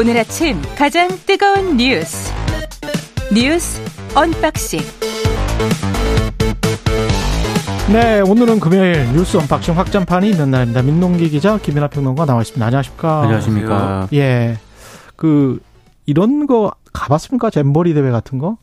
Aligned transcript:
오늘 0.00 0.16
아침 0.16 0.56
가장 0.78 1.10
뜨거운 1.26 1.76
뉴스 1.76 2.32
뉴스 3.34 3.82
언박싱 4.16 4.80
네, 7.92 8.22
오늘은 8.22 8.60
금요일 8.60 9.12
뉴스 9.12 9.36
언박싱 9.36 9.76
확장판이 9.76 10.30
있는 10.30 10.52
날입니다. 10.52 10.80
민동기 10.80 11.28
기자, 11.28 11.58
김민하 11.58 11.88
평론가 11.88 12.24
나와 12.24 12.40
있습니다. 12.40 12.64
안녕하십니까? 12.64 13.22
안녕하십니까? 13.24 14.08
예, 14.14 14.56
그 15.16 15.60
이런 16.06 16.46
거 16.46 16.72
가봤습니까? 16.94 17.50
잼버리 17.50 17.92
대회 17.92 18.10
같은 18.10 18.38
거? 18.38 18.56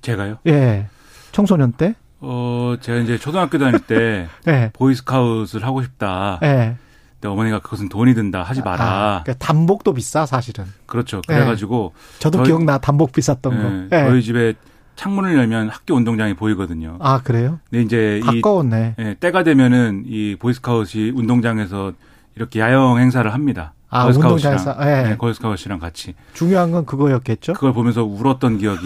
제가요? 0.00 0.36
예, 0.46 0.86
청소년 1.32 1.72
때? 1.72 1.96
어, 2.20 2.76
제가 2.80 3.00
이제 3.00 3.18
초등학교 3.18 3.58
다닐 3.58 3.80
때 3.80 4.28
예, 4.46 4.70
보이스카웃을 4.74 5.64
하고 5.64 5.82
싶다. 5.82 6.38
예. 6.44 6.76
근데 7.22 7.32
어머니가 7.32 7.60
그것은 7.60 7.88
돈이 7.88 8.14
든다. 8.14 8.42
하지 8.42 8.62
마라. 8.62 8.84
아, 8.84 9.22
그러니까 9.22 9.46
단복도 9.46 9.94
비싸 9.94 10.26
사실은. 10.26 10.64
그렇죠. 10.86 11.22
그래가지고 11.28 11.92
저도 12.18 12.38
저희- 12.38 12.46
기억나 12.48 12.78
단복 12.78 13.12
비쌌던 13.12 13.52
예, 13.52 13.88
거. 13.88 13.96
예. 13.96 14.08
저희 14.10 14.22
집에 14.24 14.54
창문을 14.96 15.36
열면 15.38 15.68
학교 15.68 15.94
운동장이 15.94 16.34
보이거든요. 16.34 16.96
아 17.00 17.20
그래요? 17.22 17.60
근데 17.70 17.84
이제 17.84 18.20
이 18.24 18.40
가까웠네. 18.42 18.96
예, 18.98 19.16
때가 19.20 19.44
되면은 19.44 20.02
이 20.06 20.34
보이스카웃이 20.40 21.10
운동장에서 21.14 21.92
이렇게 22.34 22.58
야영 22.58 22.98
행사를 22.98 23.32
합니다. 23.32 23.72
아. 23.88 24.06
운동장에서. 24.06 24.74
예. 24.80 25.02
네, 25.10 25.16
걸스카웃이랑 25.16 25.78
같이 25.78 26.14
중요한 26.32 26.72
건 26.72 26.84
그거였겠죠. 26.86 27.52
그걸 27.52 27.72
보면서 27.72 28.02
울었던 28.02 28.58
기억이 28.58 28.84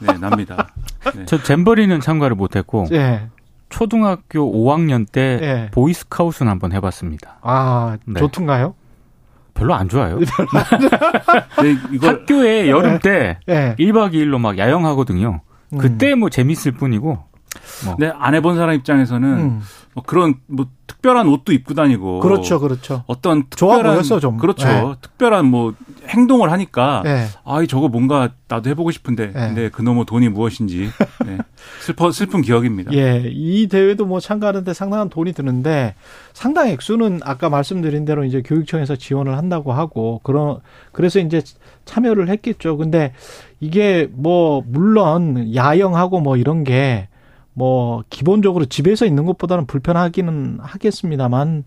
네, 0.00 0.16
납니다. 0.18 0.68
네. 1.14 1.24
저 1.26 1.42
잼버리는 1.42 2.00
참가를 2.00 2.34
못했고 2.34 2.86
예. 2.92 3.26
초등학교 3.74 4.52
5학년 4.52 5.04
때 5.10 5.40
예. 5.42 5.70
보이스카웃은 5.72 6.46
한번 6.46 6.72
해봤습니다. 6.72 7.38
아 7.42 7.98
네. 8.06 8.20
좋던가요? 8.20 8.76
별로 9.52 9.74
안 9.74 9.88
좋아요. 9.88 10.20
이걸 11.92 12.08
학교에 12.08 12.70
여름 12.70 13.00
때 13.00 13.38
예. 13.48 13.74
1박 13.76 14.12
2일로 14.14 14.38
막 14.38 14.58
야영하거든요. 14.58 15.40
음. 15.72 15.78
그때 15.78 16.14
뭐 16.14 16.30
재밌을 16.30 16.70
뿐이고 16.70 17.18
네, 17.98 18.12
안 18.16 18.34
해본 18.34 18.56
사람 18.56 18.74
입장에서는 18.74 19.28
음. 19.28 19.60
뭐 19.94 20.02
그런 20.04 20.34
뭐 20.46 20.66
특별한 20.86 21.28
옷도 21.28 21.52
입고 21.52 21.74
다니고 21.74 22.20
그렇죠, 22.20 22.58
그렇죠. 22.58 23.04
어떤 23.06 23.44
좋아 23.50 23.76
특별한 23.76 23.94
보였어, 23.94 24.20
좀. 24.20 24.38
그렇죠. 24.38 24.66
네. 24.66 24.94
특별한 25.00 25.46
뭐 25.46 25.74
행동을 26.08 26.50
하니까 26.50 27.02
예. 27.06 27.26
아, 27.44 27.62
이 27.62 27.68
저거 27.68 27.88
뭔가 27.88 28.30
나도 28.48 28.68
해보고 28.70 28.90
싶은데 28.90 29.26
네. 29.28 29.32
근데 29.32 29.68
그놈의 29.70 30.04
돈이 30.06 30.28
무엇인지 30.30 30.90
네. 31.24 31.38
슬퍼 31.80 32.10
슬픈 32.10 32.42
기억입니다. 32.42 32.92
예, 32.92 33.22
이 33.26 33.68
대회도 33.68 34.04
뭐 34.04 34.18
참가하는데 34.18 34.74
상당한 34.74 35.08
돈이 35.08 35.32
드는데 35.32 35.94
상당 36.32 36.68
액수는 36.68 37.20
아까 37.22 37.48
말씀드린 37.48 38.04
대로 38.04 38.24
이제 38.24 38.42
교육청에서 38.42 38.96
지원을 38.96 39.38
한다고 39.38 39.72
하고 39.72 40.20
그런 40.24 40.58
그래서 40.92 41.20
이제 41.20 41.40
참여를 41.84 42.28
했겠죠. 42.28 42.76
근데 42.76 43.12
이게 43.60 44.08
뭐 44.12 44.62
물론 44.66 45.54
야영하고 45.54 46.20
뭐 46.20 46.36
이런 46.36 46.64
게 46.64 47.08
뭐 47.54 48.02
기본적으로 48.10 48.66
집에서 48.66 49.06
있는 49.06 49.24
것보다는 49.24 49.66
불편하기는 49.66 50.58
하겠습니다만 50.60 51.64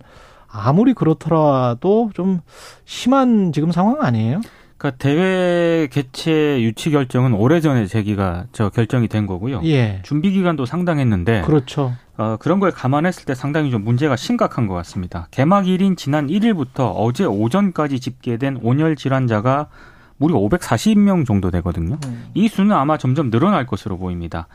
아무리 0.48 0.94
그렇더라도 0.94 2.12
좀 2.14 2.42
심한 2.86 3.52
지금 3.52 3.72
상황 3.72 4.02
아니에요? 4.02 4.42
그러니까 4.78 4.98
대회 5.00 5.88
개최 5.92 6.62
유치 6.62 6.92
결정은 6.92 7.34
오래전에 7.34 7.88
제기가 7.88 8.46
저 8.52 8.70
결정이 8.70 9.08
된 9.08 9.26
거고요. 9.26 9.62
예. 9.64 10.02
준비 10.04 10.32
기간도 10.32 10.66
상당했는데 10.66 11.42
그렇죠. 11.42 11.94
어, 12.18 12.38
그런 12.40 12.60
걸 12.60 12.72
감안했을 12.72 13.26
때 13.26 13.34
상당히 13.34 13.72
좀 13.72 13.84
문제가 13.84 14.16
심각한 14.16 14.68
것 14.68 14.76
같습니다. 14.76 15.28
개막일인 15.32 15.96
지난 15.96 16.28
1일부터 16.28 16.94
어제 16.96 17.26
오전까지 17.26 18.00
집계된 18.00 18.60
온열 18.62 18.96
질환자가 18.96 19.68
무려 20.18 20.36
540명 20.36 21.26
정도 21.26 21.52
되거든요. 21.52 21.98
이 22.34 22.48
수는 22.48 22.76
아마 22.76 22.98
점점 22.98 23.30
늘어날 23.30 23.66
것으로 23.66 23.98
보입니다. 23.98 24.48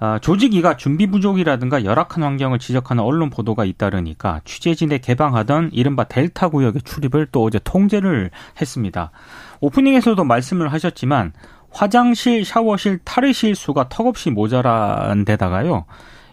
아, 0.00 0.18
조직위가 0.18 0.76
준비 0.76 1.06
부족이라든가 1.06 1.84
열악한 1.84 2.22
환경을 2.22 2.58
지적하는 2.58 3.02
언론 3.02 3.30
보도가 3.30 3.64
잇따르니까 3.64 4.40
취재진에 4.44 4.98
개방하던 4.98 5.70
이른바 5.72 6.04
델타 6.04 6.48
구역의 6.48 6.82
출입을 6.82 7.28
또 7.30 7.44
어제 7.44 7.60
통제를 7.62 8.30
했습니다. 8.60 9.12
오프닝에서도 9.60 10.22
말씀을 10.24 10.72
하셨지만 10.72 11.32
화장실, 11.70 12.44
샤워실, 12.44 12.98
탈의실 13.04 13.54
수가 13.54 13.88
턱없이 13.88 14.30
모자란 14.30 15.24
데다가요. 15.24 15.84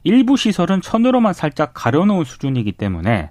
일부 0.04 0.38
시설은 0.38 0.82
천으로만 0.82 1.34
살짝 1.34 1.72
가려놓은 1.74 2.24
수준이기 2.24 2.74
때문에 2.74 3.30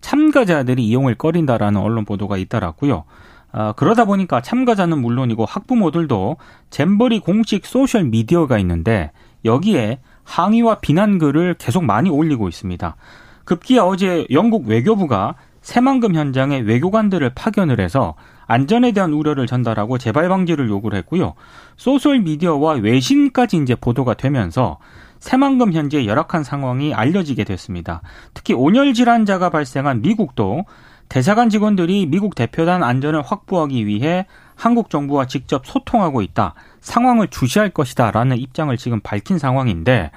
참가자들이 0.00 0.84
이용을 0.84 1.16
꺼린다라는 1.16 1.80
언론 1.80 2.04
보도가 2.04 2.36
잇따랐고요. 2.36 3.04
아, 3.52 3.72
그러다 3.76 4.04
보니까 4.06 4.40
참가자는 4.40 4.98
물론이고 5.00 5.44
학부모들도 5.44 6.36
잼버리 6.70 7.20
공식 7.20 7.66
소셜 7.66 8.04
미디어가 8.04 8.58
있는데 8.58 9.12
여기에 9.44 10.00
항의와 10.24 10.76
비난 10.80 11.18
글을 11.18 11.54
계속 11.58 11.84
많이 11.84 12.10
올리고 12.10 12.48
있습니다. 12.48 12.96
급기야 13.44 13.82
어제 13.82 14.26
영국 14.30 14.66
외교부가 14.66 15.34
새만금 15.62 16.14
현장에 16.14 16.58
외교관들을 16.60 17.32
파견을 17.34 17.80
해서 17.80 18.14
안전에 18.46 18.92
대한 18.92 19.12
우려를 19.12 19.46
전달하고 19.46 19.98
재발 19.98 20.28
방지를 20.28 20.68
요구를 20.68 20.98
했고요. 20.98 21.34
소셜 21.76 22.20
미디어와 22.20 22.74
외신까지 22.74 23.56
이제 23.58 23.74
보도가 23.74 24.14
되면서 24.14 24.78
새만금 25.20 25.72
현재의 25.72 26.08
열악한 26.08 26.42
상황이 26.42 26.92
알려지게 26.92 27.44
됐습니다. 27.44 28.02
특히 28.34 28.54
온열 28.54 28.92
질환자가 28.92 29.50
발생한 29.50 30.02
미국도 30.02 30.64
대사관 31.08 31.48
직원들이 31.48 32.06
미국 32.06 32.34
대표단 32.34 32.82
안전을 32.82 33.22
확보하기 33.22 33.86
위해 33.86 34.26
한국 34.56 34.90
정부와 34.90 35.26
직접 35.26 35.64
소통하고 35.66 36.22
있다. 36.22 36.54
상황을 36.82 37.28
주시할 37.28 37.70
것이다라는 37.70 38.36
입장을 38.36 38.76
지금 38.76 39.00
밝힌 39.00 39.38
상황인데 39.38 40.10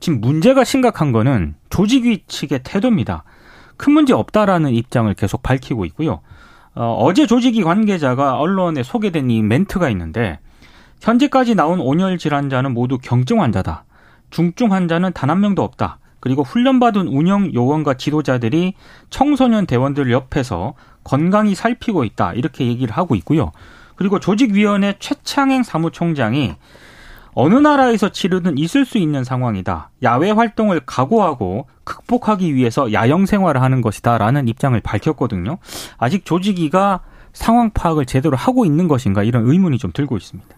지금 0.00 0.20
문제가 0.20 0.64
심각한 0.64 1.12
거는 1.12 1.54
조직위 1.70 2.24
측의 2.26 2.60
태도입니다. 2.64 3.22
큰 3.76 3.92
문제 3.92 4.12
없다라는 4.12 4.72
입장을 4.72 5.12
계속 5.14 5.42
밝히고 5.42 5.84
있고요. 5.86 6.20
어, 6.74 6.96
어제 7.00 7.26
조직위 7.26 7.62
관계자가 7.62 8.38
언론에 8.38 8.82
소개된 8.82 9.30
이 9.30 9.42
멘트가 9.42 9.90
있는데 9.90 10.38
현재까지 11.00 11.54
나온 11.54 11.80
온열 11.80 12.18
질환자는 12.18 12.72
모두 12.72 12.98
경증 12.98 13.40
환자다. 13.40 13.84
중증 14.30 14.72
환자는 14.72 15.12
단 15.12 15.30
한 15.30 15.40
명도 15.40 15.62
없다. 15.62 15.98
그리고 16.20 16.42
훈련받은 16.42 17.08
운영 17.08 17.52
요원과 17.52 17.94
지도자들이 17.94 18.74
청소년 19.10 19.66
대원들 19.66 20.10
옆에서 20.12 20.74
건강히 21.04 21.54
살피고 21.54 22.04
있다. 22.04 22.32
이렇게 22.34 22.66
얘기를 22.66 22.96
하고 22.96 23.16
있고요. 23.16 23.50
그리고 23.96 24.18
조직위원회 24.18 24.96
최창행 24.98 25.62
사무총장이 25.62 26.54
어느 27.34 27.54
나라에서 27.54 28.10
치르든 28.10 28.58
있을 28.58 28.84
수 28.84 28.98
있는 28.98 29.24
상황이다. 29.24 29.90
야외 30.02 30.30
활동을 30.30 30.80
각오하고 30.84 31.66
극복하기 31.84 32.54
위해서 32.54 32.92
야영 32.92 33.26
생활을 33.26 33.62
하는 33.62 33.80
것이다 33.80 34.18
라는 34.18 34.48
입장을 34.48 34.78
밝혔거든요. 34.80 35.58
아직 35.96 36.24
조직위가 36.24 37.00
상황 37.32 37.70
파악을 37.70 38.04
제대로 38.04 38.36
하고 38.36 38.66
있는 38.66 38.88
것인가 38.88 39.22
이런 39.22 39.48
의문이 39.48 39.78
좀 39.78 39.92
들고 39.92 40.16
있습니다. 40.16 40.48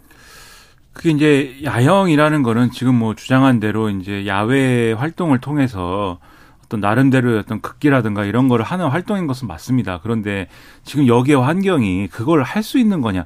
그게 0.92 1.10
이제 1.10 1.56
야영이라는 1.64 2.42
거는 2.42 2.70
지금 2.70 2.94
뭐 2.94 3.14
주장한 3.14 3.60
대로 3.60 3.90
이제 3.90 4.26
야외 4.26 4.92
활동을 4.92 5.40
통해서 5.40 6.18
어떤 6.64 6.80
나름대로의 6.80 7.38
어떤 7.38 7.60
극기라든가 7.60 8.24
이런 8.24 8.48
거를 8.48 8.64
하는 8.64 8.86
활동인 8.88 9.26
것은 9.26 9.46
맞습니다. 9.48 10.00
그런데 10.02 10.48
지금 10.84 11.06
여기의 11.06 11.40
환경이 11.40 12.08
그걸 12.08 12.42
할 12.42 12.62
수 12.62 12.78
있는 12.78 13.00
거냐. 13.02 13.24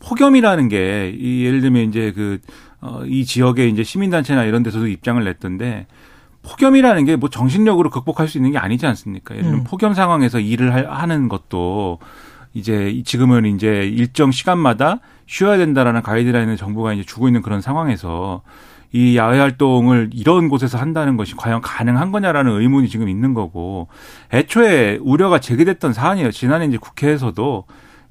폭염이라는 0.00 0.68
게, 0.68 1.14
이 1.18 1.44
예를 1.44 1.60
들면 1.60 1.88
이제 1.88 2.12
그, 2.14 2.38
어, 2.80 3.02
이 3.04 3.24
지역의 3.24 3.70
이제 3.70 3.82
시민단체나 3.82 4.44
이런 4.44 4.62
데서도 4.62 4.86
입장을 4.86 5.22
냈던데, 5.22 5.86
폭염이라는 6.42 7.04
게 7.04 7.16
뭐 7.16 7.28
정신력으로 7.28 7.90
극복할 7.90 8.28
수 8.28 8.38
있는 8.38 8.52
게 8.52 8.58
아니지 8.58 8.86
않습니까? 8.86 9.34
예를 9.34 9.44
들면 9.44 9.60
음. 9.60 9.64
폭염 9.64 9.92
상황에서 9.92 10.38
일을 10.40 10.72
할- 10.72 10.86
하는 10.90 11.28
것도 11.28 11.98
이제 12.54 13.02
지금은 13.04 13.44
이제 13.46 13.84
일정 13.92 14.30
시간마다 14.30 15.00
쉬어야 15.26 15.58
된다라는 15.58 16.00
가이드라인을 16.02 16.56
정부가 16.56 16.94
이제 16.94 17.02
주고 17.04 17.28
있는 17.28 17.42
그런 17.42 17.60
상황에서 17.60 18.42
이 18.92 19.16
야외 19.16 19.38
활동을 19.38 20.10
이런 20.14 20.48
곳에서 20.48 20.78
한다는 20.78 21.16
것이 21.16 21.34
과연 21.36 21.60
가능한 21.60 22.10
거냐라는 22.10 22.52
의문이 22.60 22.88
지금 22.88 23.08
있는 23.08 23.34
거고 23.34 23.88
애초에 24.32 24.98
우려가 25.02 25.38
제기됐던 25.40 25.92
사안이에요. 25.92 26.30
지난해 26.30 26.66
이제 26.66 26.78
국회에서도 26.78 27.64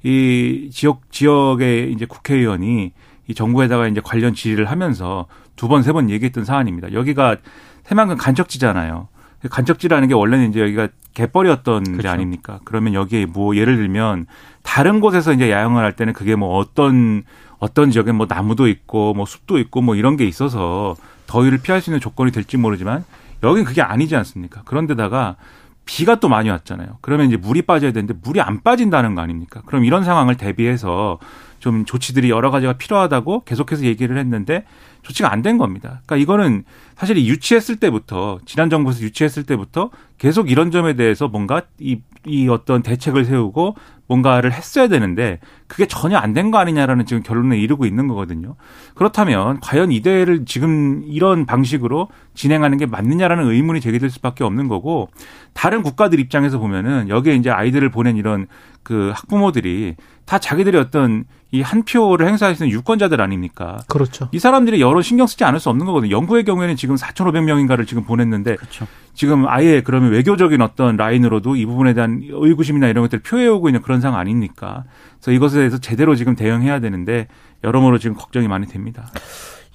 이 0.04 0.70
지역 0.72 1.10
지역의 1.10 1.92
이제 1.92 2.06
국회의원이 2.06 2.92
이 3.26 3.34
정부에다가 3.34 3.88
이제 3.88 4.00
관련 4.04 4.34
질의를 4.34 4.70
하면서 4.70 5.26
두 5.56 5.66
번 5.68 5.82
세 5.82 5.92
번 5.92 6.08
얘기했던 6.10 6.44
사안입니다. 6.44 6.92
여기가 6.92 7.36
새만금 7.82 8.16
간척지잖아요. 8.16 9.08
간척지라는 9.50 10.08
게 10.08 10.14
원래는 10.14 10.50
이제 10.50 10.60
여기가 10.60 10.88
갯벌이었던 11.14 11.84
데 11.84 11.92
그렇죠. 11.92 12.08
아닙니까? 12.08 12.60
그러면 12.64 12.94
여기에 12.94 13.26
뭐 13.26 13.56
예를 13.56 13.76
들면 13.76 14.26
다른 14.62 15.00
곳에서 15.00 15.32
이제 15.32 15.50
야영을 15.50 15.82
할 15.82 15.94
때는 15.94 16.12
그게 16.12 16.34
뭐 16.34 16.56
어떤 16.58 17.22
어떤 17.58 17.90
지역에 17.90 18.12
뭐 18.12 18.26
나무도 18.28 18.68
있고 18.68 19.14
뭐 19.14 19.26
숲도 19.26 19.58
있고 19.58 19.80
뭐 19.80 19.94
이런 19.94 20.16
게 20.16 20.24
있어서 20.24 20.96
더위를 21.26 21.58
피할 21.58 21.80
수 21.80 21.90
있는 21.90 22.00
조건이 22.00 22.30
될지 22.32 22.56
모르지만 22.56 23.04
여긴 23.42 23.64
그게 23.64 23.82
아니지 23.82 24.16
않습니까? 24.16 24.62
그런데다가 24.64 25.36
비가 25.84 26.16
또 26.20 26.28
많이 26.28 26.50
왔잖아요. 26.50 26.98
그러면 27.00 27.28
이제 27.28 27.36
물이 27.36 27.62
빠져야 27.62 27.92
되는데 27.92 28.14
물이 28.22 28.40
안 28.40 28.62
빠진다는 28.62 29.14
거 29.14 29.22
아닙니까? 29.22 29.62
그럼 29.66 29.84
이런 29.84 30.04
상황을 30.04 30.36
대비해서 30.36 31.18
좀 31.58 31.84
조치들이 31.84 32.30
여러 32.30 32.50
가지가 32.50 32.74
필요하다고 32.74 33.44
계속해서 33.44 33.84
얘기를 33.84 34.16
했는데 34.18 34.64
조치가 35.02 35.32
안 35.32 35.42
된 35.42 35.56
겁니다. 35.58 36.00
그러니까 36.04 36.16
이거는 36.16 36.64
사실 36.96 37.16
유치했을 37.16 37.76
때부터 37.76 38.38
지난 38.44 38.68
정부에서 38.70 39.00
유치했을 39.02 39.44
때부터 39.44 39.90
계속 40.18 40.50
이런 40.50 40.70
점에 40.70 40.94
대해서 40.94 41.28
뭔가 41.28 41.62
이, 41.78 42.00
이 42.26 42.48
어떤 42.48 42.82
대책을 42.82 43.24
세우고 43.24 43.76
뭔가를 44.08 44.52
했어야 44.52 44.88
되는데 44.88 45.38
그게 45.68 45.86
전혀 45.86 46.16
안 46.16 46.32
된 46.34 46.50
거 46.50 46.58
아니냐라는 46.58 47.06
지금 47.06 47.22
결론에 47.22 47.58
이르고 47.58 47.86
있는 47.86 48.08
거거든요. 48.08 48.56
그렇다면 48.94 49.60
과연 49.60 49.92
이 49.92 50.00
대회를 50.00 50.44
지금 50.46 51.02
이런 51.06 51.46
방식으로 51.46 52.08
진행하는 52.34 52.78
게 52.78 52.86
맞느냐라는 52.86 53.48
의문이 53.50 53.80
제기될 53.80 54.10
수밖에 54.10 54.44
없는 54.44 54.66
거고 54.68 55.08
다른 55.54 55.82
국가들 55.82 56.18
입장에서 56.20 56.58
보면은 56.58 57.08
여기에 57.08 57.36
이제 57.36 57.50
아이들을 57.50 57.88
보낸 57.90 58.16
이런 58.16 58.46
그 58.82 59.12
학부모들이 59.14 59.96
다 60.28 60.38
자기들이 60.38 60.76
어떤 60.76 61.24
이 61.50 61.62
한 61.62 61.82
표를 61.82 62.28
행사할 62.28 62.54
수 62.54 62.64
있는 62.64 62.76
유권자들 62.76 63.22
아닙니까? 63.22 63.78
그렇죠. 63.88 64.28
이 64.32 64.38
사람들이 64.38 64.82
여러 64.82 65.00
신경 65.00 65.26
쓰지 65.26 65.44
않을 65.44 65.58
수 65.60 65.70
없는 65.70 65.86
거거든요. 65.86 66.10
영국의 66.10 66.44
경우에는 66.44 66.76
지금 66.76 66.94
4,500명인가를 66.96 67.86
지금 67.86 68.04
보냈는데 68.04 68.56
그렇죠. 68.56 68.86
지금 69.14 69.48
아예 69.48 69.80
그러면 69.80 70.10
외교적인 70.10 70.60
어떤 70.60 70.96
라인으로도 70.98 71.56
이 71.56 71.64
부분에 71.64 71.94
대한 71.94 72.20
의구심이나 72.30 72.88
이런 72.88 73.02
것들을 73.04 73.22
표해오고 73.22 73.70
있는 73.70 73.80
그런 73.80 74.02
상황 74.02 74.20
아닙니까? 74.20 74.84
그래서 75.16 75.32
이것에 75.32 75.56
대해서 75.56 75.78
제대로 75.78 76.14
지금 76.16 76.36
대응해야 76.36 76.80
되는데 76.80 77.28
여러모로 77.64 77.96
지금 77.96 78.14
걱정이 78.14 78.46
많이 78.46 78.66
됩니다. 78.66 79.10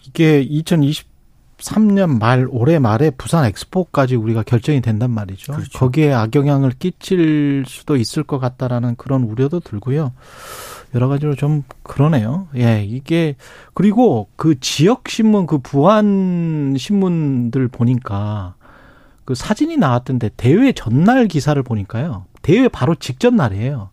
이게 0.06 0.42
2023년 1.64 2.20
말 2.20 2.48
올해 2.50 2.80
말에 2.80 3.10
부산 3.10 3.46
엑스포까지 3.46 4.16
우리가 4.16 4.44
결정이 4.44 4.82
된단 4.82 5.12
말이죠. 5.12 5.54
그렇죠. 5.54 5.80
거기에 5.80 6.14
악영향을 6.14 6.72
끼칠 6.72 7.64
수도 7.68 7.96
있을 7.96 8.24
것 8.24 8.40
같다라는 8.40 8.96
그런 8.96 9.24
우려도 9.24 9.62
들고요. 9.62 10.12
여러 10.94 11.08
가지로 11.08 11.36
좀 11.36 11.64
그러네요. 11.82 12.48
예, 12.56 12.84
이게 12.84 13.36
그리고 13.74 14.28
그 14.36 14.60
지역 14.60 15.10
신문 15.10 15.48
그 15.48 15.58
부안 15.58 16.76
신문들 16.78 17.70
보니까 17.70 18.56
그 19.26 19.34
사진이 19.34 19.78
나왔던데 19.78 20.32
대회 20.38 20.72
전날 20.74 21.28
기사를 21.28 21.62
보니까요. 21.64 22.26
대회 22.42 22.68
바로 22.68 22.94
직전 22.94 23.36
날이에요. 23.36 23.90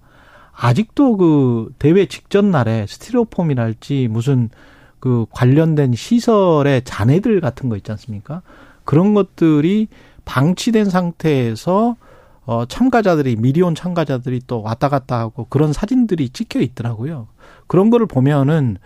아직도 0.53 1.17
그 1.17 1.73
대회 1.79 2.05
직전 2.05 2.51
날에 2.51 2.85
스티로폼이랄지 2.87 4.09
무슨 4.11 4.51
그 5.01 5.27
관련된 5.31 5.95
시설의 5.95 6.83
잔해들 6.85 7.41
같은 7.41 7.69
거 7.69 7.77
있지 7.77 7.91
않습니까? 7.91 8.43
그런 8.85 9.15
것들이 9.15 9.89
방치된 10.25 10.85
상태에서 10.91 11.97
어 12.45 12.65
참가자들이 12.67 13.37
미리 13.37 13.63
온 13.63 13.75
참가자들이 13.75 14.43
또 14.47 14.63
왔다 14.63 14.89
갔다 14.89 15.19
하고 15.19 15.47
그런 15.49 15.73
사진들이 15.73 16.31
찍혀 16.31 16.61
있더라고요. 16.61 17.29
그런 17.67 17.91
거를 17.91 18.07
보면은 18.07 18.77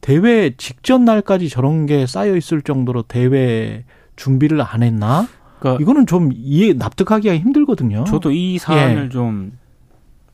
대회 0.00 0.54
직전 0.56 1.04
날까지 1.04 1.48
저런 1.48 1.86
게 1.86 2.06
쌓여 2.06 2.36
있을 2.36 2.62
정도로 2.62 3.02
대회 3.02 3.84
준비를 4.16 4.62
안 4.62 4.82
했나? 4.82 5.28
그러니까 5.58 5.82
이거는 5.82 6.06
좀 6.06 6.30
이해 6.32 6.72
납득하기가 6.72 7.36
힘들거든요. 7.36 8.04
저도 8.04 8.30
이 8.30 8.58
사안을 8.58 9.06
예. 9.06 9.08
좀 9.10 9.52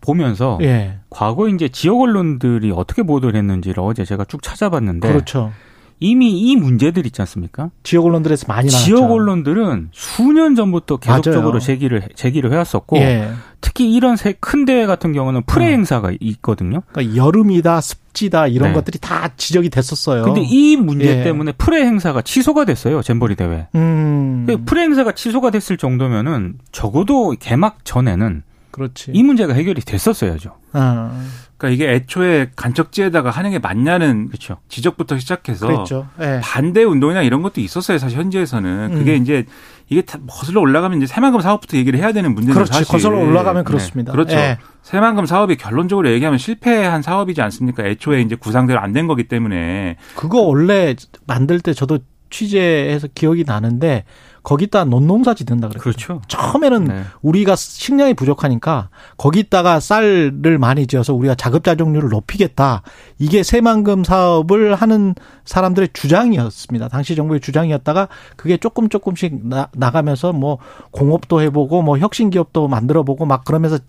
보면서 0.07 0.59
예. 0.63 0.99
과거 1.11 1.49
이제 1.49 1.69
지역 1.69 2.01
언론들이 2.01 2.73
어떻게 2.75 3.03
보도를 3.03 3.37
했는지를 3.37 3.83
어제 3.83 4.05
제가 4.05 4.25
쭉 4.25 4.43
찾아봤는데 4.43 5.09
그렇죠. 5.09 5.53
이미 5.99 6.31
이 6.41 6.57
문제들 6.57 7.07
있지 7.07 7.23
않습니까? 7.23 7.71
지역 7.83 8.05
언론들에서 8.05 8.47
많이 8.49 8.69
나왔죠. 8.69 8.85
지역 8.85 9.11
언론들은 9.11 9.89
수년 9.93 10.55
전부터 10.55 10.99
계속적으로 10.99 11.53
맞아요. 11.53 11.61
제기를 11.61 12.03
제기를 12.15 12.53
해왔었고 12.53 12.99
예. 12.99 13.31
특히 13.63 13.93
이런 13.95 14.17
새큰 14.17 14.67
대회 14.67 14.85
같은 14.87 15.13
경우는 15.15 15.43
프레 15.47 15.67
어. 15.67 15.69
행사가 15.69 16.13
있거든요. 16.21 16.83
그러니까 16.93 17.17
여름이다, 17.17 17.81
습지다 17.81 18.49
이런 18.49 18.69
네. 18.69 18.75
것들이 18.75 18.99
다 18.99 19.31
지적이 19.37 19.71
됐었어요. 19.71 20.23
근데 20.25 20.43
이 20.43 20.77
문제 20.77 21.21
예. 21.21 21.25
때문에 21.25 21.53
프레 21.53 21.85
행사가 21.87 22.21
취소가 22.21 22.67
됐어요. 22.67 23.01
잼버리 23.01 23.35
대회. 23.35 23.67
음. 23.75 24.45
그 24.47 24.65
프레 24.67 24.83
행사가 24.83 25.13
취소가 25.13 25.51
됐을 25.51 25.79
정도면은 25.79 26.59
적어도 26.73 27.35
개막 27.41 27.85
전에는 27.85 28.43
그렇지. 28.77 29.11
이 29.15 29.23
문제가 29.23 29.55
해결이 29.55 29.81
됐었어야죠. 29.81 30.53
아, 30.73 31.19
그러니까 31.57 31.75
이게 31.75 31.91
애초에 31.95 32.51
간척지에다가 32.55 33.31
하는 33.31 33.51
게 33.51 33.59
맞냐는 33.59 34.29
그렇죠. 34.29 34.59
지적부터 34.69 35.19
시작해서. 35.19 35.85
예. 36.21 36.41
반대 36.43 36.85
운동이나 36.85 37.23
이런 37.23 37.41
것도 37.41 37.63
있었어요. 37.63 37.97
사실 37.97 38.19
현지에서는 38.19 38.91
그게 38.93 39.17
음. 39.17 39.23
이제 39.23 39.47
이게 39.89 40.03
다 40.03 40.19
거슬러 40.29 40.61
올라가면 40.61 40.99
이제 40.99 41.07
새만금 41.07 41.41
사업부터 41.41 41.79
얘기를 41.79 41.99
해야 41.99 42.13
되는 42.13 42.35
문제죠. 42.35 42.53
그렇지. 42.55 42.73
사실. 42.73 42.87
거슬러 42.87 43.19
올라가면 43.19 43.65
네. 43.65 43.67
그렇습니다. 43.67 44.13
그렇죠. 44.13 44.37
예. 44.37 44.59
새만금 44.83 45.25
사업이 45.25 45.57
결론적으로 45.57 46.11
얘기하면 46.11 46.39
실패한 46.39 47.01
사업이지 47.01 47.41
않습니까? 47.41 47.87
애초에 47.87 48.21
이제 48.21 48.37
구상대로 48.37 48.79
안 48.81 48.93
된 48.93 49.07
거기 49.07 49.25
때문에 49.29 49.97
그거 50.15 50.43
원래 50.43 50.95
만들 51.27 51.61
때 51.61 51.73
저도 51.73 51.99
취재해서 52.29 53.09
기억이 53.15 53.45
나는데 53.47 54.05
거기다 54.47 54.85
논농사 54.85 55.35
짓는다 55.35 55.67
그랬죠. 55.67 55.83
그렇죠. 55.83 56.23
처음에는 56.29 56.85
네. 56.85 57.03
우리가 57.21 57.57
식량이 57.57 58.15
부족하니까 58.15 58.91
거기다가 59.17 59.81
쌀을 59.81 60.59
많이 60.61 60.87
지어서 60.87 61.15
우리가 61.15 61.35
자급자족률을 61.35 62.11
높이겠다. 62.11 62.83
이게 63.19 63.43
새만금 63.43 64.05
사업을 64.05 64.77
하는 64.77 65.17
사람들의 65.45 65.89
주장이었습니다. 65.93 66.87
당시 66.87 67.17
정부의 67.17 67.41
주장이었다가 67.41 68.07
그게 68.37 68.57
조금 68.57 68.89
조금씩 68.89 69.49
나, 69.49 69.69
나가면서 69.75 70.33
뭐 70.33 70.59
공업도 70.93 71.43
해보고 71.43 71.83
뭐 71.83 71.99
혁신 71.99 72.31
기업도 72.31 72.69
만들어보고 72.69 73.27
막 73.27 73.45
그러면서 73.45 73.81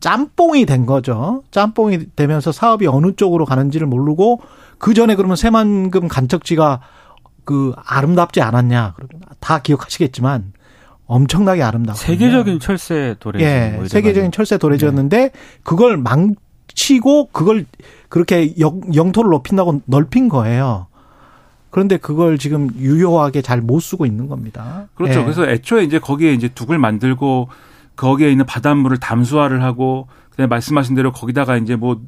짬뽕이 0.00 0.66
된 0.66 0.86
거죠. 0.86 1.44
짬뽕이 1.52 2.16
되면서 2.16 2.50
사업이 2.50 2.88
어느 2.88 3.12
쪽으로 3.14 3.44
가는지를 3.44 3.86
모르고 3.86 4.40
그 4.78 4.92
전에 4.92 5.14
그러면 5.14 5.36
새만금 5.36 6.08
간척지가 6.08 6.80
그 7.44 7.72
아름답지 7.84 8.40
않았냐. 8.40 8.94
그러면 8.96 9.20
다 9.40 9.60
기억하시겠지만 9.60 10.52
엄청나게 11.06 11.62
아름다워. 11.62 11.96
세계적인 11.96 12.60
철새 12.60 13.16
도래. 13.20 13.44
예, 13.44 13.86
세계적인 13.86 14.32
철새 14.32 14.58
도래지였는데 14.58 15.30
그걸 15.62 15.96
망치고 15.98 17.28
그걸 17.32 17.66
그렇게 18.08 18.54
영, 18.58 18.80
영토를 18.94 19.30
높인다고 19.30 19.82
넓힌 19.84 20.28
거예요. 20.28 20.86
그런데 21.70 21.96
그걸 21.96 22.38
지금 22.38 22.70
유효하게 22.76 23.42
잘 23.42 23.60
못 23.60 23.80
쓰고 23.80 24.06
있는 24.06 24.28
겁니다. 24.28 24.86
그렇죠. 24.94 25.20
예. 25.20 25.24
그래서 25.24 25.46
애초에 25.46 25.82
이제 25.82 25.98
거기에 25.98 26.32
이제 26.32 26.48
둑을 26.48 26.78
만들고 26.78 27.48
거기에 27.96 28.30
있는 28.30 28.46
바닷물을 28.46 28.98
담수화를 28.98 29.62
하고 29.62 30.06
그다음에 30.30 30.48
말씀하신 30.48 30.94
대로 30.94 31.12
거기다가 31.12 31.56
이제 31.56 31.76
뭐 31.76 32.00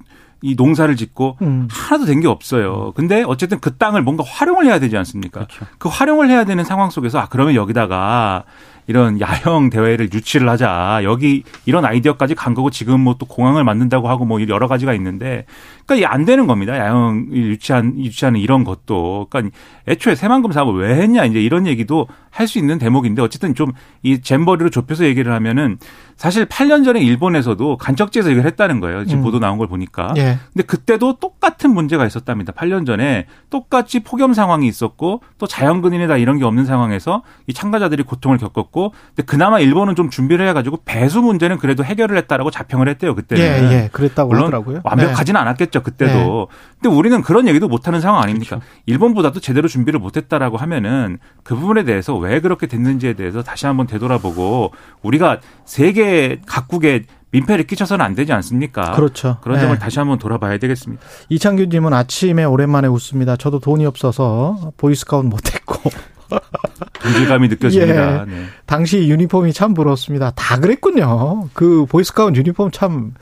이 0.43 0.55
농사를 0.55 0.95
짓고 0.97 1.39
음. 1.43 1.67
하나도 1.71 2.05
된 2.07 2.21
게 2.21 2.29
없어요. 2.29 2.93
근데 2.95 3.23
어쨌든 3.27 3.59
그 3.61 3.77
땅을 3.77 4.03
뭔가 4.03 4.25
활용을 4.27 4.65
해야 4.67 4.79
되지 4.79 4.97
않습니까? 4.97 5.47
그렇죠. 5.47 5.67
그 5.79 5.89
활용을 5.89 6.29
해야 6.31 6.45
되는 6.45 6.63
상황 6.65 6.91
속에서 6.91 7.19
아 7.19 7.27
그러면 7.29 7.55
여기다가 7.55 8.45
이런 8.89 9.21
야형 9.21 9.69
대회를 9.71 10.11
유치를 10.13 10.49
하자. 10.49 11.01
여기 11.03 11.43
이런 11.65 11.85
아이디어까지 11.85 12.37
간 12.37 12.55
거고 12.55 12.71
지금 12.71 13.01
뭐 13.01 13.17
또 13.19 13.27
공항을 13.27 13.65
만든다고 13.65 14.09
하고 14.09 14.25
뭐 14.25 14.41
여러 14.47 14.69
가지가 14.69 14.95
있는데 14.95 15.45
그러니까 15.85 15.95
이게 15.97 16.07
안 16.07 16.25
되는 16.25 16.47
겁니다. 16.47 16.79
야형 16.79 17.27
유치한 17.33 17.99
유치하는 17.99 18.39
이런 18.39 18.63
것도. 18.63 19.27
그러니까 19.29 19.57
애초에 19.89 20.15
새만금 20.15 20.53
사업을 20.53 20.75
왜 20.87 20.95
했냐 21.03 21.25
이제 21.25 21.41
이런 21.43 21.67
얘기도 21.67 22.07
할 22.31 22.47
수 22.47 22.59
있는 22.59 22.79
대목인데 22.79 23.23
어쨌든 23.23 23.55
좀 23.55 23.73
이 24.03 24.21
잼버리로 24.21 24.71
좁혀서 24.71 25.05
얘기를 25.07 25.33
하면은 25.33 25.79
사실 26.17 26.47
8년 26.47 26.83
전에 26.85 27.01
일본에서도 27.01 27.77
간척지에서 27.77 28.31
이걸 28.31 28.47
했다는 28.47 28.81
거예요. 28.81 29.05
지금 29.05 29.21
음. 29.21 29.25
보도 29.25 29.39
나온 29.39 29.59
걸 29.59 29.69
보니까. 29.69 30.15
예. 30.17 30.39
근데 30.53 30.65
그때도 30.67 31.19
똑같은 31.19 31.75
문제가 31.75 32.07
있었답니다. 32.07 32.53
8년 32.55 32.87
전에 32.87 33.27
똑같이 33.51 34.01
폭염 34.01 34.33
상황이 34.33 34.67
있었고 34.67 35.21
또 35.37 35.47
자연근인이다 35.47 36.17
이런 36.17 36.39
게 36.39 36.45
없는 36.45 36.65
상황에서 36.65 37.23
이 37.47 37.53
참가자들이 37.53 38.03
고통을 38.05 38.39
겪었고 38.39 38.93
근데 39.15 39.23
그나마 39.25 39.61
일본은 39.61 39.95
좀 39.95 40.09
준비를 40.09 40.49
해가지고 40.49 40.81
배수 40.87 41.21
문제는 41.21 41.59
그래도 41.59 41.85
해결을 41.85 42.17
했다라고 42.17 42.51
자평을 42.51 42.89
했대요 42.89 43.15
그때는. 43.15 43.45
예, 43.45 43.75
예. 43.75 43.89
그랬다고 43.93 44.31
물론 44.31 44.47
하더라고요. 44.47 44.81
완벽하지는 44.85 45.39
않았겠죠 45.39 45.83
그때도. 45.83 46.49
근데 46.87 46.97
우리는 46.97 47.21
그런 47.23 47.49
얘기도 47.49 47.69
못하는 47.69 48.01
상황 48.01 48.23
아닙니까? 48.23 48.61
일본보다도 48.87 49.41
제대로 49.41 49.67
준비를 49.67 49.99
못했다라고 49.99 50.57
하면은 50.57 51.19
그 51.43 51.57
부분에 51.57 51.83
대해서 51.83 52.17
왜 52.17 52.41
그렇게 52.41 52.67
됐는지에 52.67 53.15
대해서 53.15 53.43
다시 53.43 53.67
한번 53.67 53.87
되돌아보고 53.87 54.71
우리가 55.03 55.41
세계 55.65 56.41
각국에 56.47 57.05
민폐를 57.33 57.67
끼쳐서는 57.67 58.05
안 58.05 58.15
되지 58.15 58.33
않습니까? 58.33 58.91
네. 58.91 58.97
그렇죠. 58.97 59.39
그런 59.43 59.59
점을 59.59 59.75
예. 59.75 59.79
다시 59.79 59.99
한번 59.99 60.19
돌아봐야 60.19 60.59
되겠습니다. 60.59 61.03
이창규님은 61.29 61.93
아침에 61.93 62.45
오랜만에 62.45 62.87
웃습니다. 62.89 63.37
저도 63.37 63.59
돈이 63.59 63.85
없어서 63.85 64.73
보이스카우트 64.77 65.27
못했고 65.27 65.91
동질감이 67.03 67.49
느껴집니다. 67.49 68.21
예. 68.23 68.25
네. 68.31 68.45
당시 68.65 69.09
유니폼이 69.09 69.53
참 69.53 69.75
부러웠습니다. 69.75 70.31
다 70.37 70.61
그랬군요. 70.61 71.49
그 71.53 71.85
보이스카우트 71.87 72.39
유니폼 72.39 72.71
참 72.71 73.15